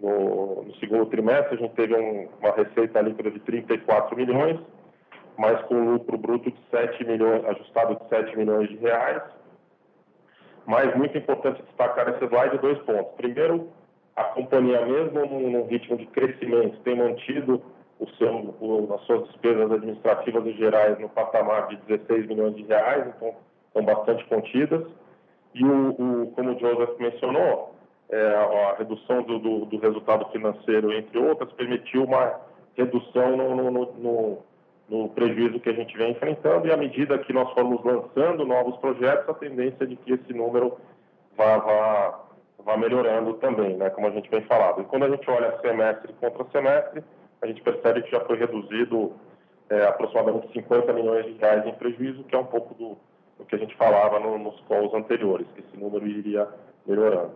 No, 0.01 0.65
no 0.65 0.75
segundo 0.77 1.07
trimestre 1.07 1.55
a 1.57 1.59
gente 1.59 1.75
teve 1.75 1.95
um, 1.95 2.29
uma 2.41 2.53
receita 2.53 3.01
líquida 3.01 3.31
de 3.31 3.39
34 3.41 4.17
milhões, 4.17 4.59
mas 5.41 5.59
com 5.63 5.93
lucro 5.93 6.19
bruto 6.19 6.51
de 6.51 6.59
7 6.71 7.03
milhões, 7.03 7.43
ajustado 7.47 7.97
de 7.97 8.09
7 8.11 8.37
milhões 8.37 8.69
de 8.69 8.77
reais. 8.77 9.23
Mas 10.67 10.95
muito 10.95 11.17
importante 11.17 11.63
destacar 11.63 12.11
nesse 12.11 12.23
slide 12.27 12.59
dois 12.59 12.79
pontos. 12.81 13.15
Primeiro, 13.17 13.71
a 14.15 14.25
companhia, 14.25 14.85
mesmo 14.85 15.25
num, 15.25 15.67
ritmo 15.67 15.97
de 15.97 16.05
crescimento, 16.09 16.79
tem 16.81 16.95
mantido 16.95 17.63
o 17.99 18.07
seu, 18.19 18.55
o, 18.61 18.93
as 18.93 19.01
suas 19.07 19.29
despesas 19.29 19.73
administrativas 19.73 20.45
e 20.45 20.53
gerais 20.53 20.99
no 20.99 21.09
patamar 21.09 21.69
de 21.69 21.77
16 21.87 22.27
milhões 22.27 22.55
de 22.55 22.65
reais, 22.65 23.07
então 23.17 23.35
estão 23.69 23.83
bastante 23.83 24.23
contidas. 24.27 24.87
E, 25.55 25.65
o, 25.65 25.89
o 25.89 26.33
como 26.33 26.51
o 26.51 26.59
Joseph 26.59 26.99
mencionou, 26.99 27.75
é, 28.11 28.35
a 28.35 28.75
redução 28.77 29.23
do, 29.23 29.39
do, 29.39 29.65
do, 29.65 29.79
resultado 29.79 30.31
financeiro, 30.33 30.93
entre 30.93 31.19
outras, 31.19 31.51
permitiu 31.55 32.05
uma 32.05 32.41
redução 32.77 33.39
no, 33.39 33.55
no, 33.55 33.71
no, 33.71 34.50
no, 34.91 35.09
prejuízo 35.09 35.61
que 35.61 35.71
a 35.71 35.75
gente 35.75 35.97
vem 35.97 36.11
enfrentando 36.11 36.67
e 36.67 36.73
à 36.73 36.77
medida 36.77 37.19
que 37.19 37.33
nós 37.33 37.51
formos 37.53 37.83
lançando 37.85 38.45
novos 38.45 38.77
projetos, 38.79 39.29
a 39.29 39.35
tendência 39.35 39.85
é 39.85 39.87
de 39.87 39.97
que 39.97 40.13
esse 40.13 40.33
número 40.35 40.77
vá, 41.37 41.57
vá 41.59 42.21
vá 42.65 42.77
melhorando 42.77 43.35
também, 43.35 43.77
né, 43.77 43.91
como 43.91 44.07
a 44.07 44.11
gente 44.11 44.31
vem 44.31 44.43
falado. 44.43 44.83
E 44.83 44.85
quando 44.85 45.05
a 45.05 45.11
gente 45.11 45.29
olha 45.31 45.59
semestre 45.61 46.13
contra 46.15 46.45
semestre, 46.51 47.03
a 47.43 47.47
gente 47.47 47.63
percebe 47.63 48.03
que 48.03 48.11
já 48.11 48.21
foi 48.21 48.37
reduzido 48.37 49.13
é, 49.69 49.85
aproximadamente 49.87 50.53
50 50.53 50.93
milhões 50.93 51.27
de 51.27 51.33
reais 51.33 51.67
em 51.67 51.73
prejuízo, 51.73 52.25
que 52.25 52.35
é 52.35 52.39
um 52.39 52.45
pouco 52.45 52.75
do, 52.75 52.97
do 53.39 53.45
que 53.47 53.55
a 53.55 53.59
gente 53.59 53.75
falava 53.77 54.19
no, 54.19 54.39
nos 54.39 54.61
calls 54.63 54.93
anteriores, 54.95 55.47
que 55.55 55.61
esse 55.61 55.77
número 55.77 56.07
iria 56.07 56.49
melhorando. 56.87 57.33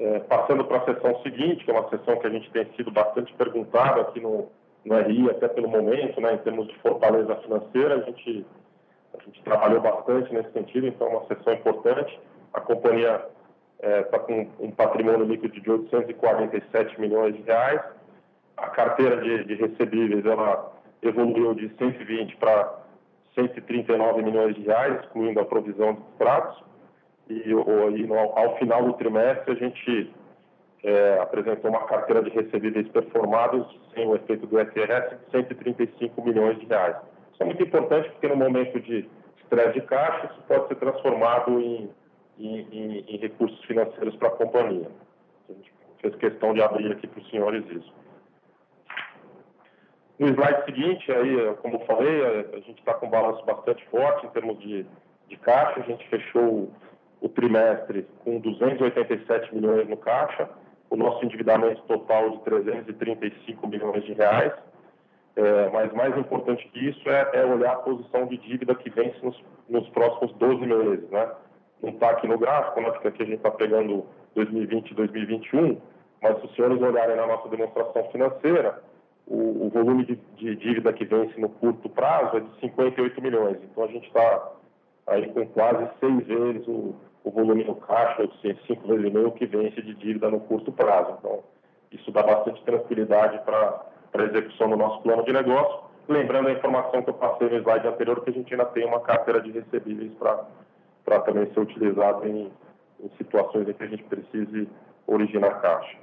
É, 0.00 0.18
passando 0.20 0.64
para 0.64 0.78
a 0.78 0.84
sessão 0.86 1.22
seguinte, 1.22 1.64
que 1.64 1.70
é 1.70 1.74
uma 1.74 1.88
sessão 1.88 2.18
que 2.18 2.26
a 2.26 2.30
gente 2.30 2.50
tem 2.50 2.66
sido 2.74 2.90
bastante 2.90 3.32
perguntado 3.34 4.00
aqui 4.00 4.20
no, 4.20 4.48
no 4.84 4.98
RI, 4.98 5.30
até 5.30 5.48
pelo 5.48 5.68
momento, 5.68 6.20
né, 6.20 6.34
em 6.34 6.38
termos 6.38 6.68
de 6.68 6.74
fortaleza 6.78 7.34
financeira, 7.36 7.96
a 7.96 8.00
gente, 8.00 8.46
a 9.18 9.22
gente 9.22 9.42
trabalhou 9.42 9.80
bastante 9.80 10.32
nesse 10.32 10.52
sentido, 10.52 10.86
então 10.86 11.06
é 11.06 11.10
uma 11.10 11.26
sessão 11.26 11.54
importante. 11.54 12.20
A 12.52 12.60
companhia 12.60 13.24
está 13.78 13.88
é, 13.88 14.02
tá 14.02 14.18
com 14.18 14.46
um 14.60 14.70
patrimônio 14.70 15.24
líquido 15.24 15.60
de 15.60 15.70
847 15.70 17.00
milhões 17.00 17.34
de 17.34 17.42
reais. 17.42 17.80
A 18.56 18.68
carteira 18.68 19.16
de, 19.20 19.44
de 19.44 19.54
recebíveis 19.54 20.24
ela 20.24 20.72
evoluiu 21.02 21.54
de 21.54 21.68
120 21.76 22.36
para 22.36 22.78
139 23.34 24.22
milhões 24.22 24.54
de 24.54 24.62
reais, 24.62 25.00
excluindo 25.00 25.40
a 25.40 25.44
provisão 25.44 25.94
de 25.94 26.00
extratos. 26.12 26.62
E, 27.28 27.50
e 27.50 28.06
no, 28.06 28.16
ao 28.16 28.56
final 28.58 28.84
do 28.84 28.92
trimestre 28.94 29.52
a 29.52 29.56
gente 29.56 30.12
é, 30.84 31.18
apresentou 31.20 31.70
uma 31.70 31.84
carteira 31.86 32.22
de 32.22 32.30
recebíveis 32.30 32.86
performados 32.88 33.66
sem 33.94 34.06
o 34.06 34.14
efeito 34.14 34.46
do 34.46 34.58
FRS 34.58 35.18
de 35.18 35.30
135 35.32 36.22
milhões 36.22 36.60
de 36.60 36.66
reais. 36.66 36.96
Isso 37.32 37.42
é 37.42 37.46
muito 37.46 37.62
importante 37.62 38.08
porque 38.10 38.28
no 38.28 38.36
momento 38.36 38.78
de 38.80 39.08
estresse 39.42 39.72
de 39.72 39.80
caixa 39.86 40.26
isso 40.26 40.42
pode 40.46 40.68
ser 40.68 40.76
transformado 40.76 41.58
em 41.58 41.90
em, 42.38 42.60
em, 42.72 43.04
em 43.08 43.16
recursos 43.18 43.62
financeiros 43.64 44.14
para 44.16 44.28
a 44.28 44.32
companhia. 44.32 44.90
A 45.48 45.52
gente 45.52 45.72
fez 46.00 46.14
questão 46.16 46.52
de 46.54 46.62
abrir 46.62 46.92
aqui 46.92 47.06
para 47.06 47.20
os 47.20 47.30
senhores 47.30 47.64
isso. 47.70 47.92
No 50.18 50.28
slide 50.28 50.64
seguinte, 50.64 51.10
aí, 51.10 51.54
como 51.60 51.84
falei, 51.86 52.46
a 52.52 52.60
gente 52.60 52.78
está 52.78 52.94
com 52.94 53.06
um 53.06 53.10
balanço 53.10 53.44
bastante 53.44 53.84
forte 53.86 54.26
em 54.26 54.30
termos 54.30 54.58
de, 54.60 54.86
de 55.28 55.36
caixa. 55.38 55.80
A 55.80 55.82
gente 55.82 56.08
fechou 56.08 56.70
o 57.20 57.28
trimestre 57.28 58.06
com 58.22 58.38
287 58.38 59.54
milhões 59.54 59.88
no 59.88 59.96
caixa, 59.96 60.48
o 60.94 60.96
nosso 60.96 61.24
endividamento 61.24 61.82
total 61.82 62.30
de 62.30 62.38
335 62.44 63.66
milhões 63.66 64.04
de 64.04 64.12
reais. 64.12 64.52
É, 65.36 65.68
mas 65.70 65.92
mais 65.92 66.16
importante 66.16 66.66
que 66.68 66.88
isso 66.88 67.10
é, 67.10 67.30
é, 67.34 67.44
olhar 67.44 67.72
a 67.72 67.76
posição 67.76 68.26
de 68.26 68.36
dívida 68.38 68.72
que 68.76 68.88
vence 68.88 69.16
nos, 69.20 69.36
nos 69.68 69.88
próximos 69.88 70.32
12 70.34 70.64
meses, 70.64 71.10
né? 71.10 71.28
não 71.82 71.90
está 71.90 72.10
aqui 72.10 72.28
no 72.28 72.38
gráfico, 72.38 72.80
né, 72.80 72.90
porque 72.92 73.08
aqui 73.08 73.22
a 73.24 73.26
gente 73.26 73.36
está 73.38 73.50
pegando 73.50 74.06
2020 74.36 74.92
e 74.92 74.94
2021, 74.94 75.80
mas 76.22 76.38
se 76.38 76.46
os 76.46 76.54
senhores 76.54 76.80
olharem 76.80 77.16
na 77.16 77.26
nossa 77.26 77.48
demonstração 77.48 78.04
financeira, 78.12 78.80
o, 79.26 79.66
o 79.66 79.70
volume 79.70 80.04
de, 80.04 80.16
de, 80.36 80.54
dívida 80.54 80.92
que 80.92 81.04
vence 81.04 81.38
no 81.40 81.48
curto 81.48 81.88
prazo 81.88 82.36
é 82.36 82.40
de 82.40 82.60
58 82.60 83.20
milhões. 83.20 83.58
Então 83.64 83.84
a 83.84 83.88
gente 83.88 84.06
está 84.06 84.52
aí 85.08 85.32
com 85.32 85.44
quase 85.48 85.88
seis 85.98 86.26
vezes 86.26 86.68
o, 86.68 86.94
o 87.24 87.30
volume 87.30 87.64
no 87.64 87.74
caixa, 87.76 88.22
ou 88.22 88.30
seja, 88.42 88.60
cinco 88.66 88.86
vezes 88.86 89.06
e 89.06 89.10
meio 89.10 89.32
que 89.32 89.46
vence 89.46 89.80
de 89.80 89.94
dívida 89.94 90.30
no 90.30 90.40
curto 90.40 90.70
prazo. 90.70 91.16
Então 91.18 91.42
isso 91.90 92.12
dá 92.12 92.22
bastante 92.22 92.62
tranquilidade 92.64 93.38
para 93.44 93.86
a 94.12 94.22
execução 94.22 94.68
do 94.68 94.76
nosso 94.76 95.02
plano 95.02 95.24
de 95.24 95.32
negócio. 95.32 95.84
Lembrando 96.06 96.48
a 96.48 96.52
informação 96.52 97.02
que 97.02 97.08
eu 97.08 97.14
passei 97.14 97.48
no 97.48 97.56
slide 97.56 97.88
anterior, 97.88 98.22
que 98.22 98.30
a 98.30 98.32
gente 98.32 98.52
ainda 98.52 98.66
tem 98.66 98.84
uma 98.84 99.00
carteira 99.00 99.40
de 99.40 99.50
recebíveis 99.50 100.12
para 101.04 101.20
também 101.20 101.50
ser 101.54 101.60
utilizado 101.60 102.28
em, 102.28 102.52
em, 103.00 103.10
situações 103.16 103.66
em 103.68 103.72
que 103.72 103.82
a 103.82 103.86
gente 103.86 104.02
precise 104.04 104.68
originar 105.06 105.62
caixa. 105.62 105.96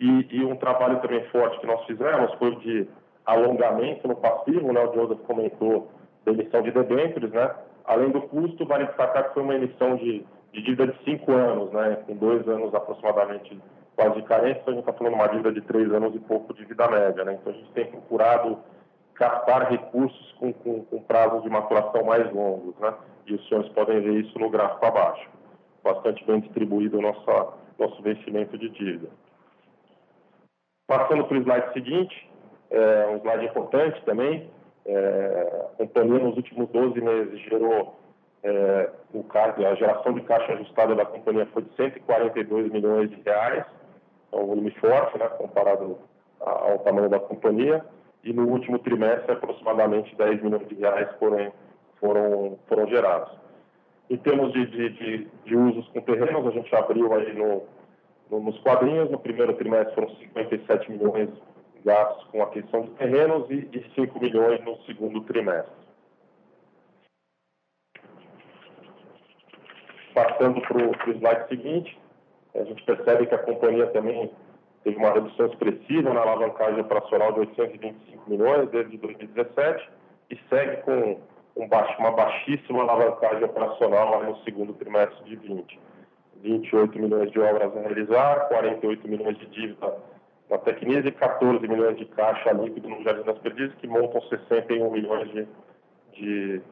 E, 0.00 0.26
e, 0.30 0.44
um 0.44 0.56
trabalho 0.56 1.00
também 1.00 1.22
forte 1.26 1.60
que 1.60 1.66
nós 1.66 1.84
fizemos 1.84 2.32
foi 2.34 2.56
de 2.56 2.88
alongamento 3.26 4.08
no 4.08 4.16
passivo, 4.16 4.72
né? 4.72 4.84
o 4.84 4.94
Joseph 4.94 5.20
comentou 5.26 5.90
da 6.24 6.32
emissão 6.32 6.62
de 6.62 6.70
debêntures, 6.70 7.30
né? 7.30 7.54
Além 7.84 8.10
do 8.10 8.22
custo, 8.22 8.66
vale 8.66 8.86
destacar 8.86 9.28
que 9.28 9.34
foi 9.34 9.42
uma 9.42 9.54
emissão 9.54 9.96
de, 9.96 10.24
de 10.52 10.62
dívida 10.62 10.88
de 10.88 11.04
cinco 11.04 11.32
anos, 11.32 11.72
né? 11.72 12.02
com 12.06 12.16
dois 12.16 12.46
anos 12.48 12.74
aproximadamente 12.74 13.60
quase 13.94 14.16
de 14.16 14.22
carência, 14.22 14.60
então 14.60 14.72
a 14.72 14.76
gente 14.76 14.88
está 14.88 14.92
falando 14.92 15.14
uma 15.14 15.28
dívida 15.28 15.52
de 15.52 15.60
três 15.62 15.92
anos 15.92 16.14
e 16.14 16.18
pouco 16.20 16.54
de 16.54 16.64
vida 16.64 16.88
média. 16.88 17.24
Né? 17.24 17.38
Então 17.40 17.52
a 17.52 17.56
gente 17.56 17.70
tem 17.72 17.86
procurado 17.86 18.58
captar 19.14 19.70
recursos 19.70 20.32
com, 20.38 20.52
com, 20.52 20.84
com 20.84 21.02
prazos 21.02 21.42
de 21.42 21.50
maturação 21.50 22.04
mais 22.04 22.32
longos. 22.32 22.74
Né? 22.78 22.94
e 23.26 23.34
os 23.34 23.48
senhores 23.48 23.70
podem 23.72 24.00
ver 24.00 24.24
isso 24.24 24.38
no 24.38 24.50
gráfico 24.50 24.84
abaixo. 24.84 25.28
Bastante 25.82 26.24
bem 26.24 26.40
distribuído 26.40 26.98
o 26.98 27.02
nosso, 27.02 27.54
nosso 27.78 28.02
vencimento 28.02 28.56
de 28.58 28.68
dívida. 28.70 29.08
Passando 30.86 31.24
para 31.24 31.38
o 31.38 31.40
slide 31.40 31.72
seguinte, 31.72 32.30
é 32.70 33.06
um 33.08 33.16
slide 33.18 33.46
importante 33.46 34.04
também. 34.04 34.50
É, 34.84 35.66
a 35.72 35.76
companhia 35.76 36.18
nos 36.18 36.36
últimos 36.36 36.68
12 36.70 37.00
meses 37.00 37.40
gerou 37.40 37.98
é, 38.42 38.90
o 39.14 39.24
a 39.32 39.74
geração 39.74 40.12
de 40.12 40.22
caixa 40.22 40.52
ajustada 40.52 40.94
da 40.94 41.04
companhia 41.04 41.46
foi 41.52 41.62
de 41.62 41.74
142 41.76 42.72
milhões 42.72 43.10
de 43.10 43.20
reais, 43.22 43.64
é 44.32 44.36
um 44.36 44.46
volume 44.46 44.70
forte, 44.72 45.18
né, 45.18 45.28
comparado 45.28 45.98
ao 46.40 46.78
tamanho 46.80 47.08
da 47.08 47.20
companhia, 47.20 47.84
e 48.24 48.32
no 48.32 48.48
último 48.48 48.78
trimestre 48.80 49.32
aproximadamente 49.32 50.16
10 50.16 50.42
milhões 50.42 50.66
de 50.68 50.74
reais 50.74 51.08
foram 51.18 51.52
foram, 52.02 52.58
foram 52.68 52.88
gerados. 52.88 53.32
Em 54.10 54.16
termos 54.16 54.52
de, 54.52 54.66
de, 54.66 54.88
de, 54.90 55.28
de 55.44 55.56
usos 55.56 55.88
com 55.88 56.00
terrenos, 56.00 56.46
a 56.46 56.50
gente 56.50 56.74
abriu 56.74 57.14
aí 57.14 57.32
no, 57.32 57.62
nos 58.40 58.58
quadrinhos. 58.58 59.10
No 59.10 59.18
primeiro 59.18 59.54
trimestre 59.54 59.94
foram 59.94 60.10
57 60.16 60.90
milhões 60.90 61.30
gastos 61.84 62.24
com 62.24 62.42
aquisição 62.42 62.82
de 62.82 62.90
terrenos 62.92 63.48
e, 63.50 63.68
e 63.72 63.90
5 63.94 64.18
milhões 64.20 64.64
no 64.64 64.76
segundo 64.82 65.20
trimestre. 65.22 65.82
Passando 70.14 70.60
para 70.60 70.76
o 70.76 71.12
slide 71.12 71.48
seguinte, 71.48 71.98
a 72.54 72.64
gente 72.64 72.82
percebe 72.84 73.26
que 73.26 73.34
a 73.34 73.38
companhia 73.38 73.86
também 73.88 74.30
teve 74.84 74.96
uma 74.96 75.12
redução 75.12 75.46
expressiva 75.46 76.12
na 76.12 76.20
alavancagem 76.20 76.80
operacional 76.80 77.32
de 77.32 77.40
825 77.40 78.30
milhões 78.30 78.68
desde 78.70 78.98
2017 78.98 79.90
e 80.30 80.38
segue 80.50 80.82
com 80.82 81.20
um 81.56 81.68
baixo, 81.68 81.98
uma 81.98 82.12
baixíssima 82.12 82.82
alavancagem 82.82 83.44
operacional 83.44 84.22
no 84.24 84.36
segundo 84.44 84.74
trimestre 84.74 85.24
de 85.24 85.36
20. 85.36 85.80
28 86.42 86.98
milhões 86.98 87.30
de 87.30 87.38
obras 87.38 87.76
a 87.76 87.80
realizar, 87.80 88.48
48 88.48 89.08
milhões 89.08 89.38
de 89.38 89.46
dívida 89.46 89.94
Tecnisa 90.58 91.08
e 91.08 91.12
14 91.12 91.66
milhões 91.66 91.96
de 91.96 92.04
caixa 92.06 92.52
líquido 92.52 92.88
no 92.88 93.02
Jardim 93.02 93.22
das 93.22 93.38
Perdizes, 93.38 93.74
que 93.76 93.86
montam 93.86 94.20
61 94.22 94.90
milhões 94.90 95.30
de, 95.30 95.48
de, 96.12 96.62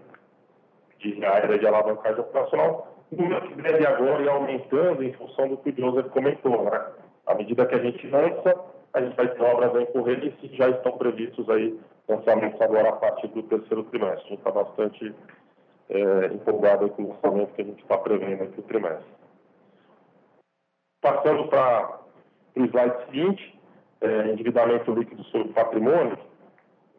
de 0.98 1.14
reais 1.14 1.60
de 1.60 1.66
alavancagem 1.66 2.20
operacional, 2.20 2.90
número 3.10 3.48
que 3.48 3.54
deve 3.62 3.86
agora 3.86 4.22
ir 4.22 4.28
aumentando 4.28 5.02
em 5.02 5.12
função 5.14 5.48
do 5.48 5.56
que 5.58 5.70
o 5.70 5.76
Joseph 5.76 6.10
comentou, 6.12 6.64
né? 6.64 6.84
À 7.26 7.34
medida 7.34 7.66
que 7.66 7.74
a 7.74 7.78
gente 7.78 8.06
lança, 8.08 8.54
a 8.92 9.00
gente 9.00 9.16
vai 9.16 9.28
ter 9.28 9.42
obras 9.42 9.74
a 9.74 9.82
incorrer 9.82 10.34
e 10.42 10.56
já 10.56 10.68
estão 10.68 10.92
previstos 10.98 11.48
aí 11.48 11.78
lançamentos 12.08 12.60
agora 12.60 12.88
a 12.88 12.92
partir 12.92 13.28
do 13.28 13.42
terceiro 13.44 13.84
trimestre. 13.84 14.26
A 14.26 14.28
gente 14.28 14.38
está 14.38 14.50
bastante 14.50 15.14
é, 15.88 16.26
empolgado 16.26 16.88
com 16.90 17.04
o 17.04 17.08
lançamento 17.10 17.54
que 17.54 17.62
a 17.62 17.64
gente 17.64 17.82
está 17.82 17.98
prevendo 17.98 18.44
aqui 18.44 18.60
o 18.60 18.62
trimestre. 18.62 19.20
Passando 21.00 21.48
para 21.48 22.00
o 22.56 22.64
slide 22.64 23.04
seguinte, 23.06 23.59
é, 24.00 24.30
endividamento 24.30 24.92
líquido 24.92 25.22
sobre 25.24 25.48
patrimônio, 25.52 26.18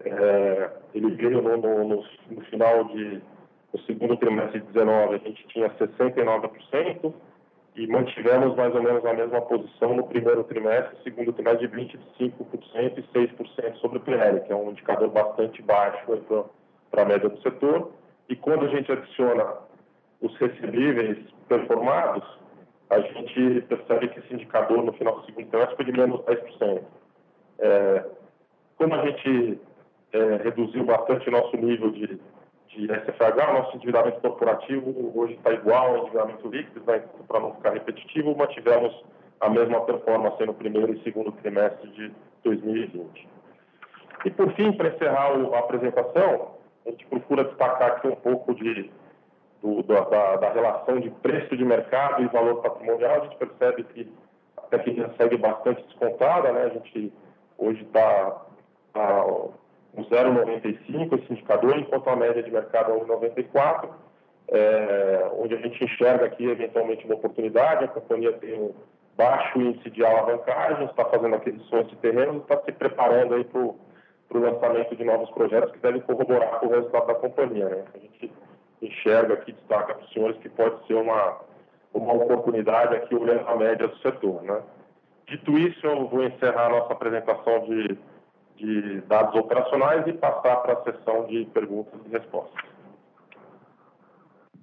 é, 0.03 0.69
ele 0.93 1.11
veio 1.15 1.41
no, 1.41 1.57
no, 1.57 1.87
no, 1.87 2.05
no 2.29 2.41
final 2.45 2.85
de 2.85 3.21
no 3.73 3.79
segundo 3.83 4.17
trimestre 4.17 4.59
de 4.59 4.67
19 4.67 5.15
a 5.15 5.17
gente 5.19 5.47
tinha 5.47 5.69
69% 5.69 7.13
e 7.75 7.87
mantivemos 7.87 8.55
mais 8.55 8.75
ou 8.75 8.83
menos 8.83 9.05
a 9.05 9.13
mesma 9.13 9.41
posição 9.41 9.95
no 9.95 10.03
primeiro 10.03 10.43
trimestre, 10.43 10.97
segundo 11.03 11.31
trimestre 11.31 11.67
de 11.67 11.77
25% 11.77 12.33
e 12.97 13.03
6% 13.17 13.75
sobre 13.77 13.97
o 13.97 14.01
PL, 14.01 14.41
que 14.41 14.51
é 14.51 14.55
um 14.55 14.71
indicador 14.71 15.09
bastante 15.09 15.61
baixo 15.61 16.05
para 16.89 17.03
a 17.03 17.05
média 17.05 17.29
do 17.29 17.41
setor. 17.41 17.91
E 18.27 18.35
quando 18.35 18.65
a 18.65 18.67
gente 18.67 18.91
adiciona 18.91 19.53
os 20.19 20.35
recebíveis 20.37 21.17
performados, 21.47 22.23
a 22.91 22.99
gente 22.99 23.61
percebe 23.61 24.09
que 24.09 24.19
esse 24.19 24.33
indicador 24.33 24.83
no 24.83 24.93
final 24.93 25.19
do 25.19 25.25
segundo 25.25 25.47
trimestre 25.47 25.75
foi 25.75 25.85
de 25.85 25.91
menos 25.91 26.21
10%. 26.21 26.81
É, 27.59 28.05
como 28.77 28.95
a 28.95 29.05
gente 29.05 29.59
é, 30.13 30.35
reduziu 30.43 30.83
bastante 30.83 31.29
o 31.29 31.31
nosso 31.31 31.55
nível 31.57 31.91
de 31.91 32.19
de 32.75 32.87
SFH, 32.87 33.53
nosso 33.53 33.75
endividamento 33.75 34.21
corporativo 34.21 35.11
hoje 35.13 35.33
está 35.33 35.51
igual 35.51 35.89
ao 35.89 35.97
endividamento 35.99 36.47
líquido, 36.47 36.81
né? 36.85 37.03
para 37.27 37.39
não 37.39 37.53
ficar 37.55 37.73
repetitivo, 37.73 38.35
mantivemos 38.35 39.03
a 39.41 39.49
mesma 39.49 39.81
performance 39.81 40.45
no 40.45 40.53
primeiro 40.53 40.93
e 40.93 41.03
segundo 41.03 41.31
trimestre 41.33 41.89
de 41.89 42.11
2020. 42.43 43.27
E, 44.23 44.31
por 44.31 44.53
fim, 44.53 44.71
para 44.71 44.89
encerrar 44.89 45.31
a 45.31 45.59
apresentação, 45.59 46.55
a 46.85 46.91
gente 46.91 47.05
procura 47.07 47.43
destacar 47.43 47.91
aqui 47.93 48.07
um 48.07 48.15
pouco 48.15 48.53
de, 48.53 48.89
do, 49.61 49.83
da, 49.83 50.35
da, 50.37 50.51
relação 50.51 50.99
de 50.99 51.09
preço 51.09 51.55
de 51.55 51.63
mercado 51.63 52.23
e 52.23 52.27
valor 52.27 52.61
patrimonial. 52.61 53.21
A 53.21 53.23
gente 53.25 53.37
percebe 53.37 53.83
que 53.83 54.11
a 54.57 54.61
tecnologia 54.61 55.13
segue 55.17 55.37
bastante 55.37 55.83
descontada, 55.83 56.51
né? 56.51 56.63
a 56.63 56.69
gente 56.69 57.13
hoje 57.57 57.83
está 57.83 58.41
tá, 58.93 59.25
um 59.95 60.03
0,95 60.03 61.21
esse 61.21 61.33
indicador, 61.33 61.77
enquanto 61.77 62.09
a 62.09 62.15
média 62.15 62.41
de 62.41 62.51
mercado 62.51 62.91
é 62.91 62.95
1,94, 62.95 63.89
é, 64.47 65.31
onde 65.37 65.55
a 65.55 65.57
gente 65.57 65.83
enxerga 65.83 66.25
aqui 66.25 66.45
eventualmente 66.45 67.05
uma 67.05 67.15
oportunidade, 67.15 67.85
a 67.85 67.87
companhia 67.87 68.33
tem 68.33 68.59
um 68.59 68.73
baixo 69.15 69.61
índice 69.61 69.89
de 69.89 70.03
alavancagem, 70.03 70.85
está 70.85 71.05
fazendo 71.05 71.35
aquisições 71.35 71.87
de 71.87 71.95
terrenos, 71.97 72.41
está 72.41 72.59
se 72.61 72.71
preparando 72.71 73.35
aí 73.35 73.43
para 73.43 73.59
o 73.61 73.77
lançamento 74.33 74.95
de 74.95 75.03
novos 75.03 75.29
projetos 75.31 75.71
que 75.71 75.79
devem 75.79 76.01
corroborar 76.01 76.59
com 76.59 76.67
o 76.67 76.69
resultado 76.69 77.07
da 77.07 77.15
companhia. 77.15 77.69
Né? 77.69 77.83
A 77.93 77.97
gente 77.99 78.31
enxerga 78.81 79.35
aqui, 79.35 79.51
destaca 79.51 79.93
para 79.95 80.03
os 80.03 80.13
senhores 80.13 80.37
que 80.37 80.49
pode 80.49 80.85
ser 80.87 80.95
uma, 80.95 81.37
uma 81.93 82.13
oportunidade 82.13 82.95
aqui 82.95 83.15
olhando 83.15 83.47
a 83.47 83.55
média 83.55 83.87
do 83.87 83.97
setor. 83.97 84.41
Né? 84.43 84.61
Dito 85.27 85.57
isso, 85.57 85.85
eu 85.85 86.07
vou 86.07 86.23
encerrar 86.23 86.67
a 86.67 86.69
nossa 86.69 86.93
apresentação 86.93 87.65
de 87.65 87.97
de 88.61 89.01
dados 89.01 89.33
operacionais 89.35 90.05
e 90.05 90.13
passar 90.13 90.57
para 90.57 90.73
a 90.73 90.83
sessão 90.83 91.25
de 91.25 91.45
perguntas 91.45 91.99
e 92.05 92.09
respostas. 92.09 92.63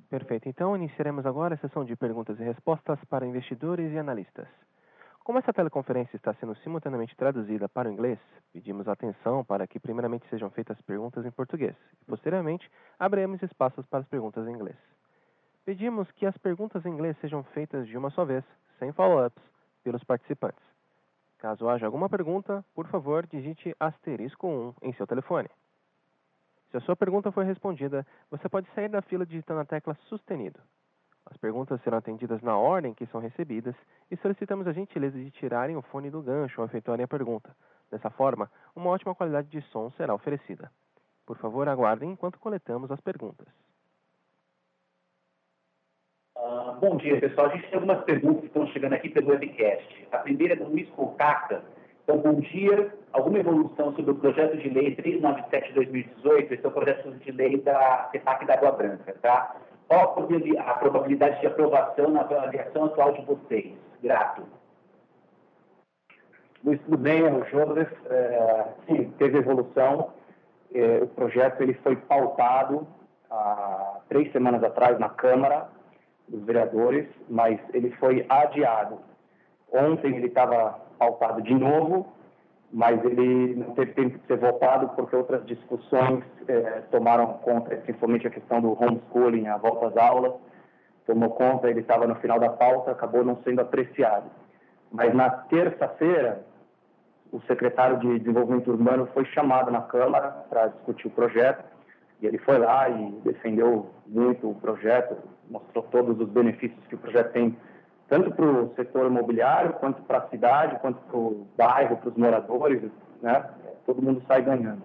Perfeito. 0.08 0.48
Então, 0.48 0.76
iniciaremos 0.76 1.26
agora 1.26 1.54
a 1.54 1.58
sessão 1.58 1.84
de 1.84 1.96
perguntas 1.96 2.38
e 2.38 2.44
respostas 2.44 2.98
para 3.10 3.26
investidores 3.26 3.92
e 3.92 3.98
analistas. 3.98 4.46
Como 5.28 5.38
essa 5.38 5.52
teleconferência 5.52 6.16
está 6.16 6.32
sendo 6.32 6.54
simultaneamente 6.54 7.14
traduzida 7.14 7.68
para 7.68 7.86
o 7.86 7.92
inglês, 7.92 8.18
pedimos 8.50 8.88
atenção 8.88 9.44
para 9.44 9.66
que 9.66 9.78
primeiramente 9.78 10.26
sejam 10.30 10.48
feitas 10.48 10.80
perguntas 10.80 11.22
em 11.26 11.30
português 11.30 11.76
e, 12.00 12.04
posteriormente, 12.06 12.66
abriremos 12.98 13.42
espaços 13.42 13.84
para 13.84 13.98
as 13.98 14.08
perguntas 14.08 14.48
em 14.48 14.52
inglês. 14.52 14.78
Pedimos 15.66 16.10
que 16.12 16.24
as 16.24 16.34
perguntas 16.38 16.86
em 16.86 16.88
inglês 16.88 17.14
sejam 17.20 17.44
feitas 17.44 17.86
de 17.86 17.98
uma 17.98 18.08
só 18.08 18.24
vez, 18.24 18.42
sem 18.78 18.90
follow-ups, 18.90 19.42
pelos 19.84 20.02
participantes. 20.02 20.64
Caso 21.36 21.68
haja 21.68 21.84
alguma 21.84 22.08
pergunta, 22.08 22.64
por 22.74 22.86
favor, 22.86 23.26
digite 23.26 23.76
asterisco 23.78 24.46
1 24.46 24.74
em 24.80 24.94
seu 24.94 25.06
telefone. 25.06 25.50
Se 26.70 26.78
a 26.78 26.80
sua 26.80 26.96
pergunta 26.96 27.30
for 27.30 27.44
respondida, 27.44 28.06
você 28.30 28.48
pode 28.48 28.66
sair 28.74 28.88
da 28.88 29.02
fila 29.02 29.26
digitando 29.26 29.60
a 29.60 29.66
tecla 29.66 29.94
sustenido. 30.08 30.58
As 31.30 31.36
perguntas 31.36 31.80
serão 31.82 31.98
atendidas 31.98 32.40
na 32.40 32.56
ordem 32.56 32.94
que 32.94 33.06
são 33.06 33.20
recebidas 33.20 33.74
e 34.10 34.16
solicitamos 34.16 34.66
a 34.66 34.72
gentileza 34.72 35.18
de 35.18 35.30
tirarem 35.30 35.76
o 35.76 35.82
fone 35.82 36.10
do 36.10 36.22
gancho 36.22 36.60
ao 36.60 36.66
efetuarem 36.66 37.04
a 37.04 37.08
pergunta. 37.08 37.54
Dessa 37.90 38.08
forma, 38.08 38.50
uma 38.74 38.90
ótima 38.90 39.14
qualidade 39.14 39.48
de 39.48 39.60
som 39.70 39.90
será 39.90 40.14
oferecida. 40.14 40.70
Por 41.26 41.36
favor, 41.36 41.68
aguardem 41.68 42.10
enquanto 42.10 42.38
coletamos 42.38 42.90
as 42.90 43.00
perguntas. 43.00 43.46
Uh, 46.36 46.72
bom 46.80 46.96
dia, 46.96 47.20
pessoal. 47.20 47.48
A 47.48 47.50
gente 47.50 47.68
tem 47.68 47.74
algumas 47.74 48.02
perguntas 48.04 48.40
que 48.40 48.46
estão 48.46 48.66
chegando 48.68 48.94
aqui 48.94 49.10
pelo 49.10 49.28
webcast. 49.28 50.08
A 50.10 50.18
primeira 50.18 50.54
é 50.54 50.56
do 50.56 50.64
Luiz 50.64 50.88
Colcata. 50.90 51.62
Então, 52.04 52.18
bom 52.18 52.40
dia. 52.40 52.94
Alguma 53.12 53.38
evolução 53.38 53.94
sobre 53.94 54.12
o 54.12 54.14
projeto 54.14 54.56
de 54.56 54.70
lei 54.70 54.94
397 54.94 55.68
de 55.68 55.74
2018? 55.74 56.54
Esse 56.54 56.64
é 56.64 56.68
o 56.68 56.72
projeto 56.72 57.10
de 57.10 57.32
lei 57.32 57.60
da 57.60 58.08
CEPAC 58.12 58.46
da 58.46 58.54
Água 58.54 58.72
Branca, 58.72 59.14
tá? 59.20 59.56
Qual 59.88 60.02
a 60.02 60.74
probabilidade 60.74 61.40
de 61.40 61.46
aprovação 61.46 62.10
na 62.10 62.20
avaliação 62.20 62.84
atual 62.84 63.12
de 63.12 63.22
vocês? 63.22 63.72
Grato. 64.02 64.42
Luiz, 66.62 66.78
tudo 66.82 66.98
bem? 66.98 67.24
É 67.24 67.32
o 67.32 67.42
Joseph. 67.44 67.90
É, 68.10 68.66
sim, 68.86 69.10
teve 69.16 69.38
evolução. 69.38 70.12
É, 70.74 70.98
o 71.02 71.06
projeto 71.06 71.62
ele 71.62 71.72
foi 71.74 71.96
pautado 71.96 72.86
há 73.30 74.00
três 74.10 74.30
semanas 74.30 74.62
atrás 74.62 74.98
na 74.98 75.08
Câmara 75.08 75.68
dos 76.28 76.44
vereadores, 76.44 77.08
mas 77.26 77.58
ele 77.72 77.90
foi 77.92 78.26
adiado. 78.28 78.98
Ontem 79.72 80.14
ele 80.16 80.26
estava 80.26 80.78
pautado 80.98 81.40
de 81.40 81.54
novo, 81.54 82.12
mas 82.72 83.02
ele 83.04 83.54
não 83.54 83.74
teve 83.74 83.92
tempo 83.92 84.18
de 84.18 84.26
ser 84.26 84.36
votado 84.36 84.90
porque 84.90 85.16
outras 85.16 85.44
discussões 85.46 86.22
eh, 86.46 86.82
tomaram 86.90 87.34
conta, 87.38 87.74
principalmente 87.76 88.26
a 88.26 88.30
questão 88.30 88.60
do 88.60 88.72
homeschooling, 88.72 89.46
a 89.46 89.56
volta 89.56 89.86
às 89.86 89.96
aulas, 89.96 90.34
tomou 91.06 91.30
conta, 91.30 91.70
ele 91.70 91.80
estava 91.80 92.06
no 92.06 92.14
final 92.16 92.38
da 92.38 92.50
pauta, 92.50 92.90
acabou 92.90 93.24
não 93.24 93.36
sendo 93.42 93.60
apreciado. 93.60 94.30
Mas 94.92 95.14
na 95.14 95.30
terça-feira, 95.30 96.44
o 97.32 97.40
secretário 97.42 97.98
de 97.98 98.18
Desenvolvimento 98.18 98.70
Urbano 98.70 99.06
foi 99.14 99.24
chamado 99.26 99.70
na 99.70 99.82
Câmara 99.82 100.30
para 100.48 100.68
discutir 100.68 101.06
o 101.06 101.10
projeto 101.10 101.64
e 102.20 102.26
ele 102.26 102.38
foi 102.38 102.58
lá 102.58 102.88
e 102.88 103.12
defendeu 103.24 103.90
muito 104.06 104.50
o 104.50 104.54
projeto, 104.54 105.16
mostrou 105.48 105.84
todos 105.84 106.18
os 106.20 106.28
benefícios 106.28 106.84
que 106.88 106.94
o 106.94 106.98
projeto 106.98 107.32
tem, 107.32 107.56
tanto 108.08 108.30
para 108.30 108.44
o 108.44 108.74
setor 108.74 109.06
imobiliário, 109.06 109.74
quanto 109.74 110.02
para 110.02 110.18
a 110.18 110.28
cidade, 110.28 110.78
quanto 110.80 110.98
para 111.02 111.16
o 111.16 111.46
bairro, 111.56 111.96
para 111.98 112.08
os 112.08 112.16
moradores, 112.16 112.82
né? 113.20 113.44
Todo 113.84 114.02
mundo 114.02 114.22
sai 114.26 114.42
ganhando. 114.42 114.82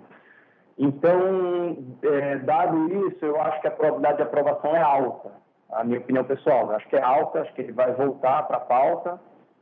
Então, 0.77 1.77
é, 2.01 2.37
dado 2.39 3.07
isso, 3.07 3.23
eu 3.25 3.39
acho 3.39 3.61
que 3.61 3.67
a 3.67 3.71
probabilidade 3.71 4.17
de 4.17 4.23
aprovação 4.23 4.75
é 4.75 4.81
alta. 4.81 5.31
A 5.71 5.83
minha 5.83 5.99
opinião 5.99 6.23
pessoal, 6.23 6.71
acho 6.71 6.87
que 6.87 6.95
é 6.95 7.01
alta, 7.01 7.41
acho 7.41 7.53
que 7.53 7.61
ele 7.61 7.71
vai 7.71 7.93
voltar 7.93 8.43
para 8.43 8.57
a 8.57 8.61
pauta 8.61 9.19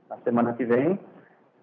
na 0.10 0.18
semana 0.18 0.54
que 0.54 0.66
vem. 0.66 1.00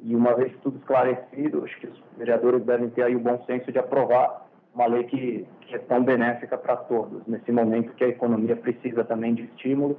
E 0.00 0.14
uma 0.14 0.34
vez 0.34 0.52
tudo 0.62 0.78
esclarecido, 0.78 1.64
acho 1.64 1.78
que 1.80 1.86
os 1.88 2.02
vereadores 2.16 2.62
devem 2.64 2.88
ter 2.90 3.02
aí 3.02 3.16
o 3.16 3.20
bom 3.20 3.42
senso 3.46 3.72
de 3.72 3.78
aprovar 3.78 4.46
uma 4.74 4.86
lei 4.86 5.04
que, 5.04 5.46
que 5.62 5.74
é 5.74 5.78
tão 5.78 6.04
benéfica 6.04 6.56
para 6.56 6.76
todos, 6.76 7.26
nesse 7.26 7.50
momento 7.50 7.92
que 7.94 8.04
a 8.04 8.08
economia 8.08 8.54
precisa 8.54 9.02
também 9.02 9.34
de 9.34 9.42
estímulos, 9.42 9.96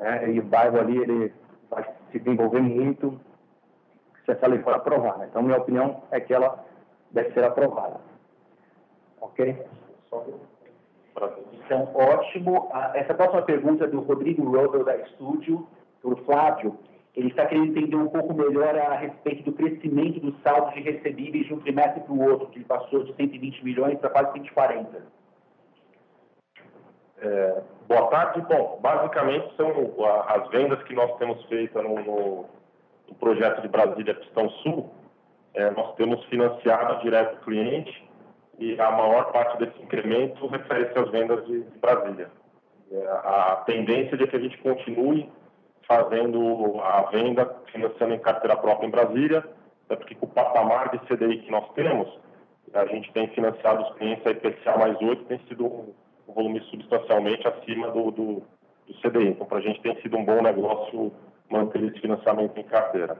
né? 0.00 0.32
e 0.32 0.40
o 0.40 0.42
bairro 0.42 0.80
ali 0.80 0.98
ele 0.98 1.32
vai 1.70 1.84
se 2.10 2.18
desenvolver 2.18 2.60
muito 2.60 3.20
se 4.24 4.32
essa 4.32 4.46
lei 4.46 4.58
for 4.60 4.74
aprovada. 4.74 5.26
Então, 5.26 5.42
minha 5.42 5.58
opinião 5.58 6.02
é 6.10 6.20
que 6.20 6.34
ela 6.34 6.64
deve 7.10 7.32
ser 7.32 7.44
aprovada. 7.44 8.00
Ok? 9.20 9.56
Então, 11.64 11.90
ótimo. 11.94 12.68
Ah, 12.72 12.92
essa 12.94 13.14
próxima 13.14 13.42
pergunta 13.42 13.84
é 13.84 13.88
do 13.88 14.00
Rodrigo 14.00 14.44
Rodel, 14.44 14.84
da 14.84 14.96
Estúdio, 14.96 15.66
do 16.02 16.16
Flávio. 16.24 16.76
Ele 17.14 17.28
está 17.28 17.44
querendo 17.46 17.76
entender 17.76 17.96
um 17.96 18.08
pouco 18.08 18.32
melhor 18.32 18.76
a 18.76 18.94
respeito 18.94 19.42
do 19.44 19.52
crescimento 19.52 20.20
do 20.20 20.32
saldo 20.42 20.72
de 20.74 20.80
recebíveis 20.80 21.46
de 21.46 21.54
um 21.54 21.60
trimestre 21.60 22.00
para 22.00 22.12
o 22.12 22.22
outro, 22.22 22.46
que 22.48 22.64
passou 22.64 23.02
de 23.02 23.14
120 23.14 23.64
milhões 23.64 23.98
para 23.98 24.10
quase 24.10 24.32
140. 24.32 25.02
É, 27.22 27.62
boa 27.90 28.06
tarde. 28.06 28.40
Bom, 28.42 28.78
basicamente 28.80 29.52
são 29.56 29.68
as 30.28 30.48
vendas 30.50 30.80
que 30.84 30.94
nós 30.94 31.12
temos 31.18 31.44
feito 31.46 31.82
no, 31.82 31.96
no, 31.96 32.46
no 33.08 33.14
projeto 33.16 33.60
de 33.62 33.68
Brasília 33.68 34.14
Pistão 34.14 34.48
Sul. 34.62 34.88
É, 35.54 35.68
nós 35.72 35.96
temos 35.96 36.24
financiado 36.26 37.02
direto 37.02 37.34
o 37.34 37.44
cliente 37.44 38.08
e 38.60 38.80
a 38.80 38.92
maior 38.92 39.32
parte 39.32 39.58
desse 39.58 39.82
incremento 39.82 40.46
refere-se 40.46 40.96
às 40.96 41.10
vendas 41.10 41.44
de, 41.46 41.64
de 41.64 41.78
Brasília. 41.78 42.30
É, 42.92 43.06
a 43.08 43.62
tendência 43.66 44.14
é 44.14 44.26
que 44.26 44.36
a 44.36 44.40
gente 44.40 44.56
continue 44.58 45.28
fazendo 45.88 46.80
a 46.80 47.02
venda, 47.10 47.52
financiando 47.72 48.14
em 48.14 48.20
carteira 48.20 48.56
própria 48.56 48.86
em 48.86 48.90
Brasília, 48.90 49.44
é 49.88 49.96
porque 49.96 50.14
com 50.14 50.26
o 50.26 50.28
patamar 50.28 50.90
de 50.90 50.98
CDI 51.00 51.38
que 51.38 51.50
nós 51.50 51.68
temos, 51.72 52.08
a 52.72 52.86
gente 52.86 53.12
tem 53.12 53.26
financiado 53.30 53.82
os 53.82 53.96
clientes 53.96 54.24
a 54.24 54.30
IPCA 54.30 54.78
mais 54.78 54.96
8, 55.02 55.24
tem 55.24 55.40
sido 55.48 55.92
um, 56.30 56.32
um 56.32 56.34
volume 56.34 56.60
substancialmente 56.70 57.46
acima 57.46 57.90
do, 57.90 58.10
do, 58.10 58.42
do 58.86 58.94
CDI. 59.02 59.28
Então, 59.28 59.46
para 59.46 59.58
a 59.58 59.62
gente 59.62 59.80
tem 59.80 60.00
sido 60.00 60.16
um 60.16 60.24
bom 60.24 60.40
negócio 60.42 61.12
manter 61.50 61.82
esse 61.84 62.00
financiamento 62.00 62.58
em 62.58 62.64
carteira. 62.64 63.18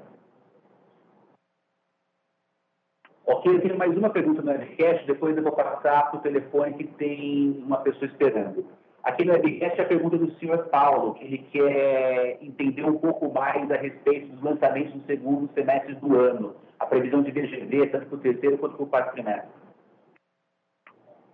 Ok, 3.26 3.54
eu 3.54 3.60
tenho 3.60 3.78
mais 3.78 3.96
uma 3.96 4.10
pergunta 4.10 4.42
no 4.42 4.50
webcast, 4.50 5.06
depois 5.06 5.36
eu 5.36 5.42
vou 5.42 5.52
passar 5.52 6.10
para 6.10 6.18
o 6.18 6.22
telefone 6.22 6.74
que 6.74 6.84
tem 6.84 7.62
uma 7.64 7.78
pessoa 7.78 8.06
esperando. 8.06 8.66
Aqui 9.04 9.24
no 9.24 9.32
webcast 9.32 9.80
é 9.80 9.84
a 9.84 9.88
pergunta 9.88 10.18
do 10.18 10.30
senhor 10.38 10.66
Paulo, 10.68 11.14
que 11.14 11.24
ele 11.24 11.38
quer 11.38 12.38
entender 12.42 12.84
um 12.84 12.98
pouco 12.98 13.32
mais 13.32 13.70
a 13.70 13.76
respeito 13.76 14.28
dos 14.28 14.42
lançamentos 14.42 14.94
no 14.94 15.02
segundo 15.04 15.48
semestre 15.54 15.94
do 15.94 16.18
ano, 16.18 16.56
a 16.78 16.86
previsão 16.86 17.22
de 17.22 17.30
VGV, 17.30 17.86
tanto 17.86 18.06
para 18.06 18.16
o 18.16 18.20
terceiro 18.20 18.58
quanto 18.58 18.76
para 18.76 18.84
o 18.84 18.88
quarto 18.88 19.12
trimestre. 19.12 19.59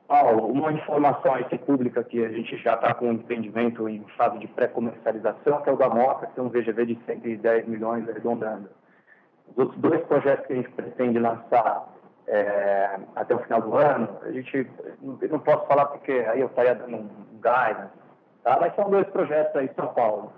Paulo, 0.06 0.46
uma 0.46 0.72
informação 0.72 1.34
aqui 1.34 1.58
pública 1.58 2.02
que 2.04 2.24
a 2.24 2.28
gente 2.28 2.56
já 2.58 2.74
está 2.74 2.94
com 2.94 3.08
um 3.08 3.12
empreendimento 3.12 3.88
em 3.88 4.04
fase 4.16 4.38
de 4.38 4.46
pré-comercialização, 4.46 5.60
que 5.62 5.68
é 5.68 5.72
o 5.72 5.76
da 5.76 5.88
Moca, 5.88 6.26
que 6.26 6.34
tem 6.34 6.44
um 6.44 6.48
VGV 6.48 6.86
de 6.86 6.98
110 7.06 7.66
milhões 7.66 8.08
arredondando. 8.08 8.68
Os 9.48 9.58
outros 9.58 9.80
dois 9.80 10.00
projetos 10.04 10.46
que 10.46 10.52
a 10.52 10.56
gente 10.56 10.70
pretende 10.70 11.18
lançar 11.18 11.88
é, 12.28 12.98
até 13.16 13.34
o 13.34 13.38
final 13.40 13.62
do 13.62 13.76
ano, 13.76 14.08
a 14.22 14.30
gente 14.30 14.68
não, 15.02 15.18
não 15.30 15.38
posso 15.40 15.66
falar 15.66 15.86
porque 15.86 16.12
aí 16.12 16.40
eu 16.40 16.48
estaria 16.48 16.74
dando 16.74 16.96
um 16.96 17.08
guidance, 17.34 17.92
tá? 18.42 18.58
mas 18.60 18.74
são 18.74 18.88
dois 18.90 19.06
projetos 19.08 19.54
aí 19.56 19.66
em 19.66 19.74
São 19.74 19.92
Paulo. 19.94 20.32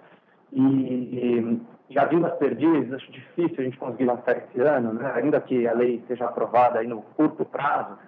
E, 0.52 0.60
e 0.60 1.62
já 1.90 2.04
vindo 2.06 2.26
as 2.26 2.36
perdizes, 2.36 2.92
acho 2.92 3.10
difícil 3.12 3.56
a 3.58 3.62
gente 3.62 3.78
conseguir 3.78 4.04
lançar 4.04 4.36
esse 4.36 4.60
ano, 4.60 4.94
né? 4.94 5.12
ainda 5.14 5.40
que 5.40 5.66
a 5.66 5.72
lei 5.72 6.02
seja 6.06 6.26
aprovada 6.26 6.78
aí 6.78 6.86
no 6.86 7.02
curto 7.02 7.44
prazo, 7.44 7.98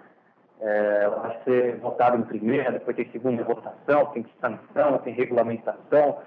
é, 0.61 1.09
vai 1.09 1.43
ser 1.45 1.77
votada 1.79 2.17
em 2.17 2.23
primeira, 2.23 2.73
depois 2.73 2.97
tem 2.97 3.11
segunda 3.11 3.43
votação, 3.43 4.07
tem 4.07 4.27
sanção, 4.41 4.99
tem 4.99 5.15
regulamentação, 5.15 6.19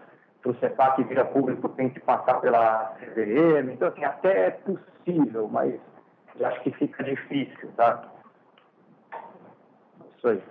para 0.41 0.51
o 0.51 0.55
CEPAC 0.55 1.03
vira 1.03 1.23
público 1.23 1.69
tem 1.69 1.89
que 1.89 1.99
passar 2.01 2.41
pela 2.41 2.95
CVM, 2.99 3.71
então 3.71 3.87
assim, 3.87 4.03
até 4.03 4.47
é 4.47 4.51
possível, 4.51 5.47
mas 5.47 5.79
eu 6.37 6.47
acho 6.47 6.61
que 6.61 6.71
fica 6.71 7.03
difícil, 7.03 7.71
tá? 7.77 8.11
Isso 10.17 10.27
aí. 10.27 10.43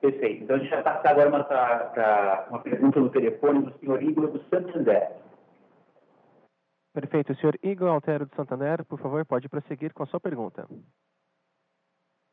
Perfeito. 0.00 0.44
Então, 0.44 0.56
a 0.56 0.58
gente 0.60 0.70
vai 0.70 0.82
passar 0.82 1.10
agora 1.10 1.44
para 1.44 2.46
uma 2.50 2.60
pergunta 2.60 3.00
no 3.00 3.10
telefone 3.10 3.62
do 3.62 3.78
senhor 3.78 4.00
Igor 4.02 4.28
do 4.28 4.38
Santander. 4.44 5.10
Perfeito. 6.94 7.32
O 7.32 7.36
senhor 7.36 7.58
Igor 7.62 7.88
Altero 7.88 8.26
do 8.26 8.34
Santander, 8.36 8.84
por 8.84 9.00
favor, 9.00 9.24
pode 9.24 9.48
prosseguir 9.48 9.92
com 9.92 10.04
a 10.04 10.06
sua 10.06 10.20
pergunta. 10.20 10.68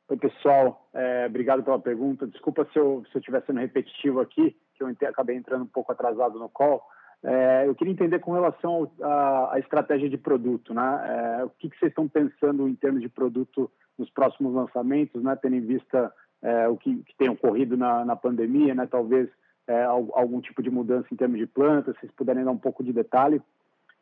Oi, 0.08 0.18
pessoal. 0.18 0.88
É, 0.94 1.26
obrigado 1.26 1.64
pela 1.64 1.80
pergunta. 1.80 2.28
Desculpa 2.28 2.68
se 2.72 2.78
eu, 2.78 3.04
se 3.12 3.18
estiver 3.18 3.44
sendo 3.44 3.60
repetitivo 3.60 4.20
aqui, 4.22 4.56
que 4.76 4.84
eu 4.84 4.88
acabei 5.10 5.36
entrando 5.36 5.64
um 5.64 5.68
pouco 5.68 5.92
atrasado 5.92 6.38
no 6.38 6.48
call. 6.48 6.84
É, 7.24 7.64
eu 7.66 7.74
queria 7.74 7.94
entender 7.94 8.20
com 8.20 8.32
relação 8.32 8.92
à 9.02 9.58
estratégia 9.58 10.08
de 10.08 10.16
produto, 10.16 10.76
né? 10.76 11.40
É, 11.40 11.44
o 11.44 11.50
que, 11.50 11.72
que, 11.72 11.80
vocês 11.80 11.90
estão 11.90 12.08
pensando 12.08 12.68
em 12.68 12.76
termos 12.76 13.02
de 13.02 13.10
produto 13.10 13.72
nos 13.98 14.08
próximos 14.12 14.54
lançamentos, 14.54 15.24
né? 15.24 15.36
Tendo 15.42 15.56
em 15.56 15.62
vista 15.62 16.14
é, 16.40 16.68
o 16.68 16.78
que, 16.78 16.98
que, 16.98 17.16
tem 17.18 17.30
ocorrido 17.30 17.76
na, 17.76 18.06
na 18.06 18.16
pandemia, 18.16 18.76
né? 18.76 18.86
Talvez 18.86 19.28
é, 19.68 19.86
algum 19.86 20.40
tipo 20.40 20.62
de 20.62 20.70
mudança 20.70 21.08
em 21.12 21.18
termos 21.18 21.40
de 21.40 21.48
plantas, 21.48 21.96
se 21.96 22.02
vocês 22.02 22.12
puderem 22.12 22.44
dar 22.44 22.52
um 22.52 22.60
pouco 22.60 22.84
de 22.84 22.94
detalhe. 22.94 23.42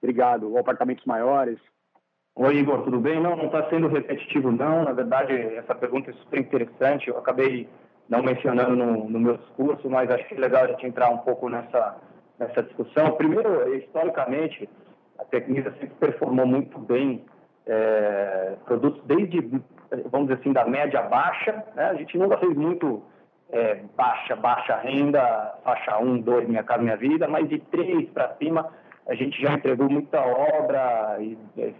Obrigado. 0.01 0.51
Ou 0.51 0.57
apartamentos 0.57 1.05
maiores. 1.05 1.59
Oi, 2.35 2.55
Igor, 2.57 2.81
tudo 2.81 2.99
bem? 2.99 3.21
Não, 3.21 3.35
não 3.35 3.45
está 3.45 3.69
sendo 3.69 3.87
repetitivo, 3.87 4.51
não. 4.51 4.83
Na 4.83 4.91
verdade, 4.91 5.33
essa 5.55 5.75
pergunta 5.75 6.09
é 6.09 6.13
super 6.13 6.39
interessante. 6.39 7.07
Eu 7.07 7.19
acabei 7.19 7.69
não 8.09 8.23
mencionando 8.23 8.75
no, 8.75 9.07
no 9.07 9.19
meu 9.19 9.37
discurso, 9.37 9.87
mas 9.87 10.09
acho 10.09 10.27
que 10.27 10.33
é 10.33 10.39
legal 10.39 10.63
a 10.63 10.67
gente 10.67 10.87
entrar 10.87 11.09
um 11.09 11.19
pouco 11.19 11.47
nessa 11.47 11.95
nessa 12.39 12.63
discussão. 12.63 13.11
Primeiro, 13.11 13.75
historicamente, 13.75 14.67
a 15.19 15.23
Tecnisa 15.25 15.71
sempre 15.73 15.95
performou 15.99 16.47
muito 16.47 16.79
bem 16.79 17.23
é, 17.67 18.55
produtos 18.65 19.03
desde, 19.05 19.39
vamos 20.09 20.27
dizer 20.27 20.39
assim, 20.39 20.53
da 20.53 20.65
média 20.65 21.03
baixa. 21.03 21.63
Né? 21.75 21.85
A 21.85 21.93
gente 21.93 22.17
nunca 22.17 22.39
fez 22.39 22.55
muito 22.55 23.03
é, 23.51 23.75
baixa, 23.95 24.35
baixa 24.35 24.75
renda, 24.77 25.53
faixa 25.63 25.99
1, 25.99 26.21
2, 26.21 26.47
Minha 26.49 26.63
Casa 26.63 26.81
Minha 26.81 26.97
Vida, 26.97 27.27
mas 27.27 27.47
de 27.47 27.59
3 27.59 28.09
para 28.09 28.35
cima 28.37 28.71
a 29.07 29.13
gente 29.13 29.39
já 29.39 29.53
entregou 29.53 29.89
muita 29.89 30.19
obra, 30.21 31.17
e, 31.19 31.37
é, 31.57 31.73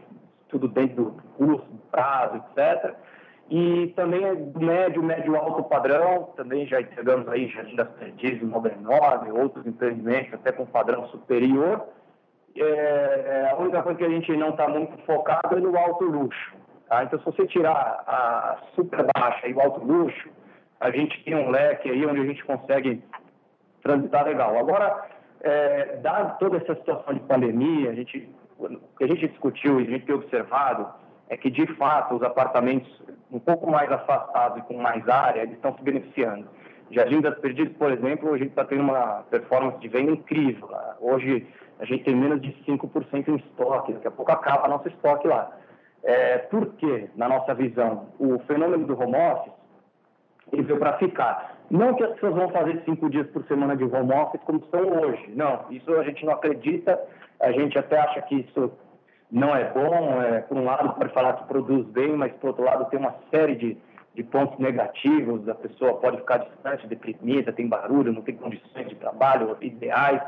tudo 0.54 0.68
dentro 0.68 1.06
do 1.06 1.12
curso, 1.36 1.66
prazo, 1.92 2.38
etc. 2.38 2.96
E 3.50 3.88
também 3.96 4.24
é 4.24 4.36
do 4.36 4.60
médio, 4.60 5.04
médio 5.04 5.36
alto 5.36 5.64
padrão, 5.64 6.30
também 6.38 6.68
já 6.68 6.80
entregamos 6.80 7.28
aí 7.28 7.50
Jardim 7.50 7.76
das 7.76 7.90
Perdizes, 7.90 8.44
Mobre 8.44 8.76
9, 8.80 9.32
outros 9.32 9.66
empreendimentos 9.66 10.34
até 10.36 10.52
com 10.52 10.66
padrão 10.66 11.08
superior. 11.10 11.84
É, 12.56 12.62
é, 12.62 13.50
a 13.52 13.56
única 13.58 13.82
coisa 13.82 13.98
que 13.98 14.06
a 14.06 14.10
gente 14.10 14.32
não 14.38 14.50
está 14.50 14.68
muito 14.68 14.96
focado 15.06 15.58
é 15.58 15.60
no 15.60 15.76
alto 15.76 16.06
luxo. 16.06 16.54
Tá? 16.88 17.04
Então, 17.04 17.18
se 17.20 17.26
você 17.26 17.48
tirar 17.48 18.04
a 18.06 18.58
super 18.76 19.06
baixa 19.16 19.48
e 19.48 19.54
o 19.54 19.60
alto 19.60 19.84
luxo, 19.84 20.30
a 20.80 20.92
gente 20.92 21.24
tem 21.24 21.36
um 21.36 21.50
leque 21.50 21.90
aí 21.90 22.06
onde 22.06 22.22
a 22.22 22.26
gente 22.26 22.46
consegue 22.46 23.04
transitar 23.82 24.26
legal. 24.26 24.58
Agora, 24.58 25.08
é, 25.42 25.98
dada 25.98 26.36
toda 26.36 26.58
essa 26.58 26.76
situação 26.76 27.14
de 27.14 27.20
pandemia, 27.22 27.90
a 27.90 27.94
gente, 27.94 28.30
o 28.58 28.70
que 28.98 29.04
a 29.04 29.08
gente 29.08 29.28
discutiu 29.28 29.80
e 29.80 29.88
a 29.88 29.90
gente 29.90 30.06
tem 30.06 30.16
observado 30.16 30.88
é 31.30 31.38
que, 31.38 31.50
de 31.50 31.66
fato, 31.76 32.16
os 32.16 32.24
apartamentos 32.24 33.02
um 33.32 33.40
pouco 33.40 33.70
mais 33.70 33.92
afastados 33.92 34.60
e 34.60 34.62
com 34.62 34.78
mais 34.78 35.08
área, 35.10 35.42
eles 35.42 35.56
estão 35.56 35.76
se 35.76 35.84
beneficiando. 35.84 36.48
Jardim 36.92 37.22
das 37.22 37.38
Perdidas, 37.40 37.76
por 37.76 37.92
exemplo, 37.92 38.34
a 38.34 38.38
gente 38.38 38.50
está 38.50 38.64
tendo 38.64 38.84
uma 38.84 39.24
performance 39.30 39.80
de 39.80 39.88
venda 39.88 40.12
incrível. 40.12 40.68
Lá. 40.70 40.96
Hoje, 41.00 41.48
a 41.80 41.86
gente 41.86 42.04
tem 42.04 42.16
menos 42.16 42.42
de 42.42 42.52
5% 42.68 43.28
em 43.28 43.36
estoque, 43.36 43.94
daqui 43.94 44.08
a 44.08 44.12
pouco 44.12 44.32
acaba 44.32 44.68
nosso 44.68 44.88
estoque 44.88 45.28
lá. 45.28 45.52
É, 46.04 46.38
por 46.38 46.74
quê, 46.74 47.10
na 47.16 47.28
nossa 47.28 47.54
visão? 47.54 48.10
O 48.20 48.38
fenômeno 48.40 48.86
do 48.86 49.00
home 49.00 49.16
office, 49.16 49.54
ele 50.52 50.64
veio 50.64 50.80
para 50.80 50.98
ficar. 50.98 51.58
Não 51.70 51.96
que 51.96 52.04
as 52.04 52.12
pessoas 52.14 52.36
vão 52.36 52.50
fazer 52.50 52.82
cinco 52.86 53.10
dias 53.10 53.28
por 53.28 53.44
semana 53.46 53.76
de 53.76 53.84
home 53.84 54.14
office 54.14 54.42
como 54.46 54.60
estão 54.60 54.82
hoje. 54.82 55.32
Não, 55.36 55.66
isso 55.72 55.92
a 55.94 56.04
gente 56.04 56.26
não 56.26 56.34
acredita. 56.34 57.00
A 57.40 57.52
gente 57.52 57.78
até 57.78 58.00
acha 58.00 58.22
que 58.24 58.36
isso 58.36 58.72
não 59.32 59.56
é 59.56 59.72
bom. 59.72 60.22
É, 60.22 60.42
por 60.42 60.58
um 60.58 60.66
lado, 60.66 60.94
pode 60.94 61.14
falar 61.14 61.34
que 61.34 61.48
produz 61.48 61.86
bem, 61.88 62.16
mas 62.16 62.32
por 62.34 62.48
outro 62.50 62.64
lado, 62.64 62.90
tem 62.90 63.00
uma 63.00 63.16
série 63.32 63.56
de, 63.56 63.78
de 64.14 64.24
pontos 64.24 64.60
negativos. 64.60 65.48
A 65.50 65.56
pessoa 65.56 65.96
pode 65.96 66.18
ficar 66.18 66.38
distante, 66.38 66.88
deprimida, 66.88 67.52
tem 67.52 67.68
barulho, 67.68 68.14
não 68.14 68.22
tem 68.22 68.36
condições 68.36 68.88
de 68.88 68.96
trabalho 68.96 69.58
ideais. 69.62 70.22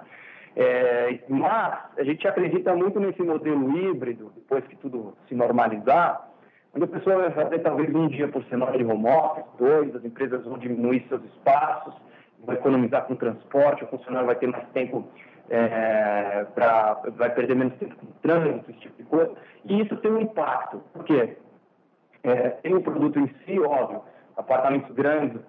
É, 0.56 1.20
mas 1.28 1.80
a 1.98 2.04
gente 2.04 2.26
acredita 2.28 2.74
muito 2.74 3.00
nesse 3.00 3.22
modelo 3.22 3.78
híbrido, 3.78 4.32
depois 4.36 4.66
que 4.66 4.76
tudo 4.78 5.14
se 5.28 5.36
normalizar, 5.36 6.30
onde 6.76 6.84
a 6.84 6.88
pessoa 6.88 7.18
vai 7.18 7.32
fazer 7.32 7.60
talvez 7.60 7.94
um 7.96 8.08
dia 8.08 8.28
por 8.28 8.44
semana 8.46 8.78
de 8.78 8.84
home 8.84 9.08
office, 9.08 9.46
dois, 9.58 9.96
as 9.96 10.04
empresas 10.04 10.44
vão 10.44 10.58
diminuir 10.58 11.06
seus 11.08 11.24
espaços, 11.24 11.94
vai 12.44 12.58
economizar 12.58 13.06
com 13.06 13.16
transporte, 13.16 13.86
o 13.86 13.88
funcionário 13.88 14.28
vai 14.28 14.36
ter 14.36 14.48
mais 14.48 14.68
tempo 14.70 15.08
é, 15.50 16.46
vai 17.16 17.30
perder 17.34 17.56
menos 17.56 17.76
tempo 17.78 17.96
com 17.96 18.08
trânsito, 18.22 18.72
esse 18.72 18.80
tipo 18.80 18.98
de 18.98 19.04
coisa. 19.04 19.32
E 19.66 19.82
isso 19.82 19.96
tem 19.98 20.12
um 20.12 20.22
impacto, 20.22 20.82
porque 20.92 21.38
é, 22.24 22.50
tem 22.50 22.74
o 22.74 22.82
produto 22.82 23.20
em 23.20 23.28
si, 23.46 23.60
óbvio, 23.60 24.02
apartamentos 24.36 24.94
grandes, 24.94 25.40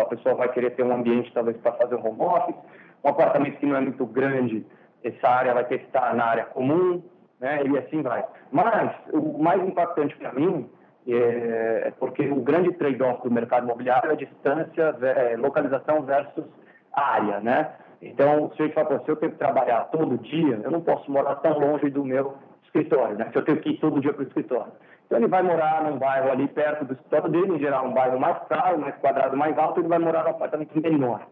a 0.00 0.04
pessoa 0.04 0.34
vai 0.34 0.52
querer 0.52 0.70
ter 0.70 0.84
um 0.84 0.94
ambiente 0.94 1.32
talvez 1.32 1.56
para 1.56 1.72
fazer 1.72 1.96
um 1.96 2.06
home 2.06 2.20
office, 2.20 2.56
um 3.02 3.08
apartamento 3.08 3.58
que 3.58 3.66
não 3.66 3.76
é 3.76 3.80
muito 3.80 4.06
grande, 4.06 4.64
essa 5.02 5.28
área 5.28 5.54
vai 5.54 5.64
ter 5.64 5.78
que 5.78 5.86
estar 5.86 6.14
na 6.14 6.24
área 6.24 6.44
comum, 6.44 7.02
né? 7.40 7.62
E 7.64 7.78
assim 7.78 8.02
vai. 8.02 8.24
Mas 8.50 8.94
o 9.12 9.42
mais 9.42 9.62
impactante 9.62 10.16
para 10.16 10.32
mim 10.32 10.68
é, 11.14 11.88
é 11.88 11.92
porque 11.98 12.28
o 12.28 12.36
grande 12.36 12.72
trade-off 12.72 13.22
do 13.22 13.30
mercado 13.30 13.64
imobiliário 13.64 14.10
é 14.10 14.16
distância, 14.16 14.96
é, 15.02 15.36
localização 15.36 16.02
versus 16.02 16.44
área, 16.92 17.40
né? 17.40 17.70
Então, 18.00 18.50
se 18.56 18.62
eu 18.62 18.70
falar, 18.72 19.00
se 19.00 19.08
eu 19.08 19.16
tenho 19.16 19.32
que 19.32 19.38
trabalhar 19.38 19.88
todo 19.90 20.18
dia, 20.18 20.60
eu 20.62 20.70
não 20.70 20.80
posso 20.80 21.10
morar 21.10 21.36
tão 21.36 21.58
longe 21.58 21.90
do 21.90 22.04
meu 22.04 22.34
escritório, 22.64 23.16
né? 23.16 23.28
Se 23.32 23.38
eu 23.38 23.44
tenho 23.44 23.58
que 23.58 23.70
ir 23.70 23.78
todo 23.78 24.00
dia 24.00 24.12
para 24.12 24.24
o 24.24 24.26
escritório. 24.26 24.72
Então, 25.06 25.18
ele 25.18 25.28
vai 25.28 25.42
morar 25.42 25.84
num 25.84 25.98
bairro 25.98 26.30
ali 26.30 26.48
perto 26.48 26.84
do 26.84 26.94
escritório 26.94 27.30
dele, 27.30 27.54
em 27.54 27.58
geral, 27.58 27.86
um 27.86 27.94
bairro 27.94 28.18
mais 28.18 28.38
caro, 28.48 28.78
mais 28.80 28.96
quadrado, 28.96 29.36
mais 29.36 29.56
alto, 29.56 29.80
ele 29.80 29.88
vai 29.88 29.98
morar 29.98 30.24
num 30.24 30.30
apartamento 30.30 30.78
menor. 30.80 31.26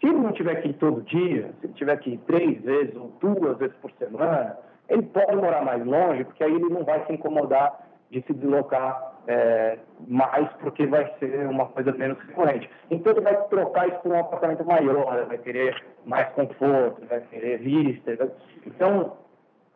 Se 0.00 0.08
ele 0.08 0.18
não 0.18 0.32
tiver 0.32 0.56
que 0.56 0.68
ir 0.68 0.74
todo 0.74 1.02
dia, 1.02 1.50
se 1.60 1.66
ele 1.66 1.74
tiver 1.74 1.96
que 1.98 2.10
ir 2.10 2.18
três 2.26 2.60
vezes 2.62 2.94
ou 2.96 3.12
duas 3.20 3.56
vezes 3.58 3.74
por 3.76 3.90
semana, 3.92 4.58
ele 4.88 5.02
pode 5.02 5.36
morar 5.36 5.64
mais 5.64 5.84
longe, 5.84 6.24
porque 6.24 6.44
aí 6.44 6.52
ele 6.52 6.68
não 6.68 6.84
vai 6.84 7.04
se 7.06 7.12
incomodar 7.12 7.85
de 8.10 8.22
se 8.22 8.32
deslocar 8.32 9.14
é, 9.26 9.78
mais, 10.06 10.48
porque 10.60 10.86
vai 10.86 11.12
ser 11.18 11.48
uma 11.48 11.66
coisa 11.66 11.92
menos 11.92 12.18
recorrente. 12.20 12.70
Então 12.90 13.12
ele 13.12 13.22
vai 13.22 13.36
trocar 13.48 13.88
isso 13.88 13.98
por 14.00 14.12
um 14.12 14.20
apartamento 14.20 14.64
maior, 14.64 15.26
vai 15.26 15.38
querer 15.38 15.84
mais 16.04 16.28
conforto, 16.30 17.04
vai 17.06 17.20
querer 17.22 17.58
vista. 17.58 18.14
Vai... 18.16 18.30
Então, 18.64 19.16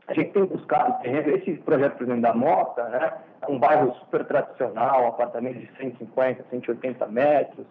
a 0.06 0.14
gente 0.14 0.32
tem 0.32 0.44
buscado 0.44 1.06
Esse 1.06 1.52
projeto, 1.58 1.96
por 1.96 2.04
exemplo, 2.04 2.22
da 2.22 2.34
Mota, 2.34 2.84
né, 2.88 3.12
é 3.42 3.50
um 3.50 3.58
bairro 3.58 3.94
super 3.96 4.24
tradicional, 4.24 5.04
um 5.04 5.08
apartamento 5.08 5.58
de 5.58 5.70
150, 5.76 6.44
180 6.50 7.06
metros. 7.06 7.66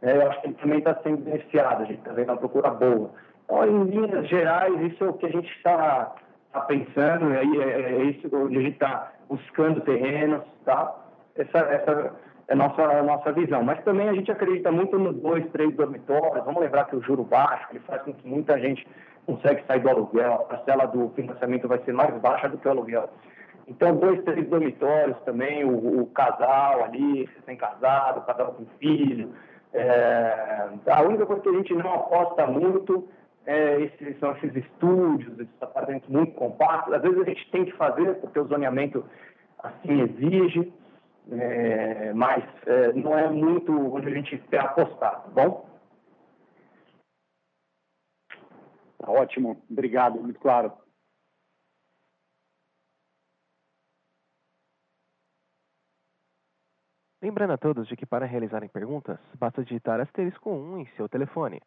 Né, 0.00 0.16
eu 0.16 0.28
acho 0.28 0.40
que 0.40 0.46
ele 0.48 0.54
também 0.54 0.78
está 0.78 0.94
sendo 1.02 1.18
beneficiado, 1.18 1.82
a 1.82 1.84
gente 1.84 1.98
está 1.98 2.12
vendo 2.12 2.30
uma 2.30 2.38
procura 2.38 2.70
boa. 2.70 3.10
Então, 3.44 3.66
em 3.66 3.84
linhas 3.84 4.28
gerais, 4.28 4.80
isso 4.92 5.04
é 5.04 5.08
o 5.08 5.12
que 5.14 5.26
a 5.26 5.30
gente 5.30 5.50
está 5.56 6.14
tá 6.52 6.60
pensando, 6.60 7.32
é, 7.32 7.42
é, 7.42 7.92
é 7.94 8.04
isso 8.04 8.28
onde 8.32 8.58
a 8.58 8.60
gente 8.60 8.74
está 8.74 9.12
buscando 9.28 9.80
terrenos, 9.80 10.42
tá? 10.64 10.94
Essa, 11.34 11.58
essa 11.58 12.12
é 12.48 12.52
a 12.52 12.56
nossa, 12.56 12.82
a 12.82 13.02
nossa 13.02 13.32
visão. 13.32 13.62
Mas 13.62 13.82
também 13.84 14.08
a 14.08 14.12
gente 14.12 14.30
acredita 14.30 14.70
muito 14.70 14.98
nos 14.98 15.16
dois, 15.16 15.44
três 15.52 15.74
dormitórios. 15.74 16.44
Vamos 16.44 16.60
lembrar 16.60 16.84
que 16.84 16.96
o 16.96 17.02
juro 17.02 17.24
baixo 17.24 17.66
ele 17.70 17.80
faz 17.80 18.02
com 18.02 18.12
que 18.12 18.28
muita 18.28 18.58
gente 18.60 18.86
consegue 19.26 19.64
sair 19.66 19.80
do 19.80 19.88
aluguel. 19.88 20.34
A 20.34 20.38
parcela 20.38 20.86
do 20.86 21.10
financiamento 21.10 21.68
vai 21.68 21.78
ser 21.84 21.92
mais 21.92 22.14
baixa 22.20 22.48
do 22.48 22.58
que 22.58 22.68
o 22.68 22.70
aluguel. 22.70 23.08
Então, 23.66 23.96
dois, 23.96 24.22
três 24.24 24.46
dormitórios 24.48 25.16
também, 25.24 25.64
o, 25.64 26.02
o 26.02 26.06
casal 26.06 26.84
ali, 26.84 27.28
recém-casado, 27.36 28.20
o 28.20 28.22
casal 28.22 28.52
com 28.52 28.66
filho. 28.78 29.30
É, 29.72 30.68
a 30.88 31.02
única 31.02 31.24
coisa 31.24 31.40
que 31.40 31.48
a 31.48 31.52
gente 31.52 31.74
não 31.74 31.94
aposta 31.94 32.46
muito 32.46 33.08
é, 33.46 33.80
esses, 33.80 34.18
são 34.18 34.36
esses 34.36 34.54
estúdios, 34.56 35.38
esses 35.38 35.62
apartamentos 35.62 36.08
muito 36.08 36.32
compactos. 36.34 36.94
Às 36.94 37.02
vezes 37.02 37.20
a 37.20 37.24
gente 37.24 37.50
tem 37.50 37.64
que 37.64 37.72
fazer, 37.72 38.20
porque 38.20 38.38
o 38.38 38.46
zoneamento 38.46 39.04
assim 39.58 40.00
exige, 40.02 40.72
é, 41.30 42.12
mas 42.12 42.44
é, 42.66 42.92
não 42.92 43.16
é 43.16 43.28
muito 43.30 43.72
onde 43.72 44.08
a 44.08 44.14
gente 44.14 44.38
quer 44.48 44.60
apostar, 44.60 45.22
tá 45.22 45.28
bom? 45.28 45.66
Tá 48.98 49.10
ótimo, 49.10 49.60
obrigado, 49.68 50.20
muito 50.20 50.38
claro. 50.38 50.72
Lembrando 57.20 57.52
a 57.52 57.58
todos 57.58 57.86
de 57.86 57.96
que 57.96 58.04
para 58.04 58.26
realizarem 58.26 58.68
perguntas, 58.68 59.18
basta 59.38 59.62
digitar 59.62 60.00
asterisco 60.00 60.50
1 60.50 60.78
em 60.78 60.86
seu 60.96 61.08
telefone. 61.08 61.60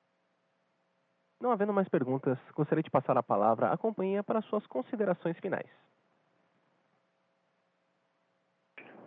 Não 1.39 1.51
havendo 1.51 1.73
mais 1.73 1.89
perguntas, 1.89 2.37
gostaria 2.55 2.83
de 2.83 2.89
passar 2.89 3.17
a 3.17 3.23
palavra 3.23 3.71
à 3.71 3.77
companhia 3.77 4.23
para 4.23 4.41
suas 4.41 4.65
considerações 4.67 5.37
finais. 5.39 5.69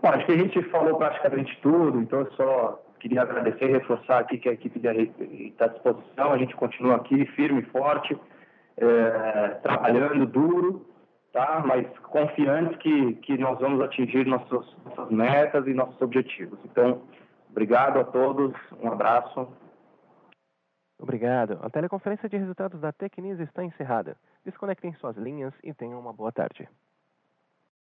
Bom, 0.00 0.10
acho 0.10 0.26
que 0.26 0.32
a 0.32 0.38
gente 0.38 0.62
falou 0.70 0.96
praticamente 0.96 1.58
tudo, 1.60 2.00
então 2.00 2.20
eu 2.20 2.32
só 2.32 2.84
queria 3.00 3.22
agradecer 3.22 3.68
e 3.68 3.72
reforçar 3.72 4.18
aqui 4.18 4.38
que 4.38 4.48
a 4.48 4.52
equipe 4.52 4.80
está 5.46 5.64
à 5.64 5.68
disposição, 5.68 6.32
a 6.32 6.38
gente 6.38 6.54
continua 6.54 6.96
aqui 6.96 7.26
firme 7.26 7.62
e 7.62 7.66
forte, 7.66 8.16
é, 8.76 9.48
trabalhando 9.62 10.26
duro, 10.26 10.86
tá? 11.32 11.62
mas 11.66 11.86
confiantes 11.98 12.76
que, 12.78 13.14
que 13.14 13.38
nós 13.38 13.58
vamos 13.58 13.80
atingir 13.80 14.26
nossos, 14.26 14.76
nossas 14.84 15.10
metas 15.10 15.66
e 15.66 15.74
nossos 15.74 16.00
objetivos. 16.00 16.58
Então, 16.64 17.02
obrigado 17.50 17.98
a 17.98 18.04
todos, 18.04 18.54
um 18.80 18.92
abraço. 18.92 19.48
Obrigado. 20.98 21.58
A 21.62 21.70
teleconferência 21.70 22.28
de 22.28 22.36
resultados 22.36 22.80
da 22.80 22.92
Tecnis 22.92 23.38
está 23.38 23.62
encerrada. 23.62 24.16
Desconectem 24.44 24.92
suas 24.94 25.16
linhas 25.16 25.54
e 25.62 25.72
tenham 25.72 26.00
uma 26.00 26.12
boa 26.12 26.32
tarde. 26.32 26.68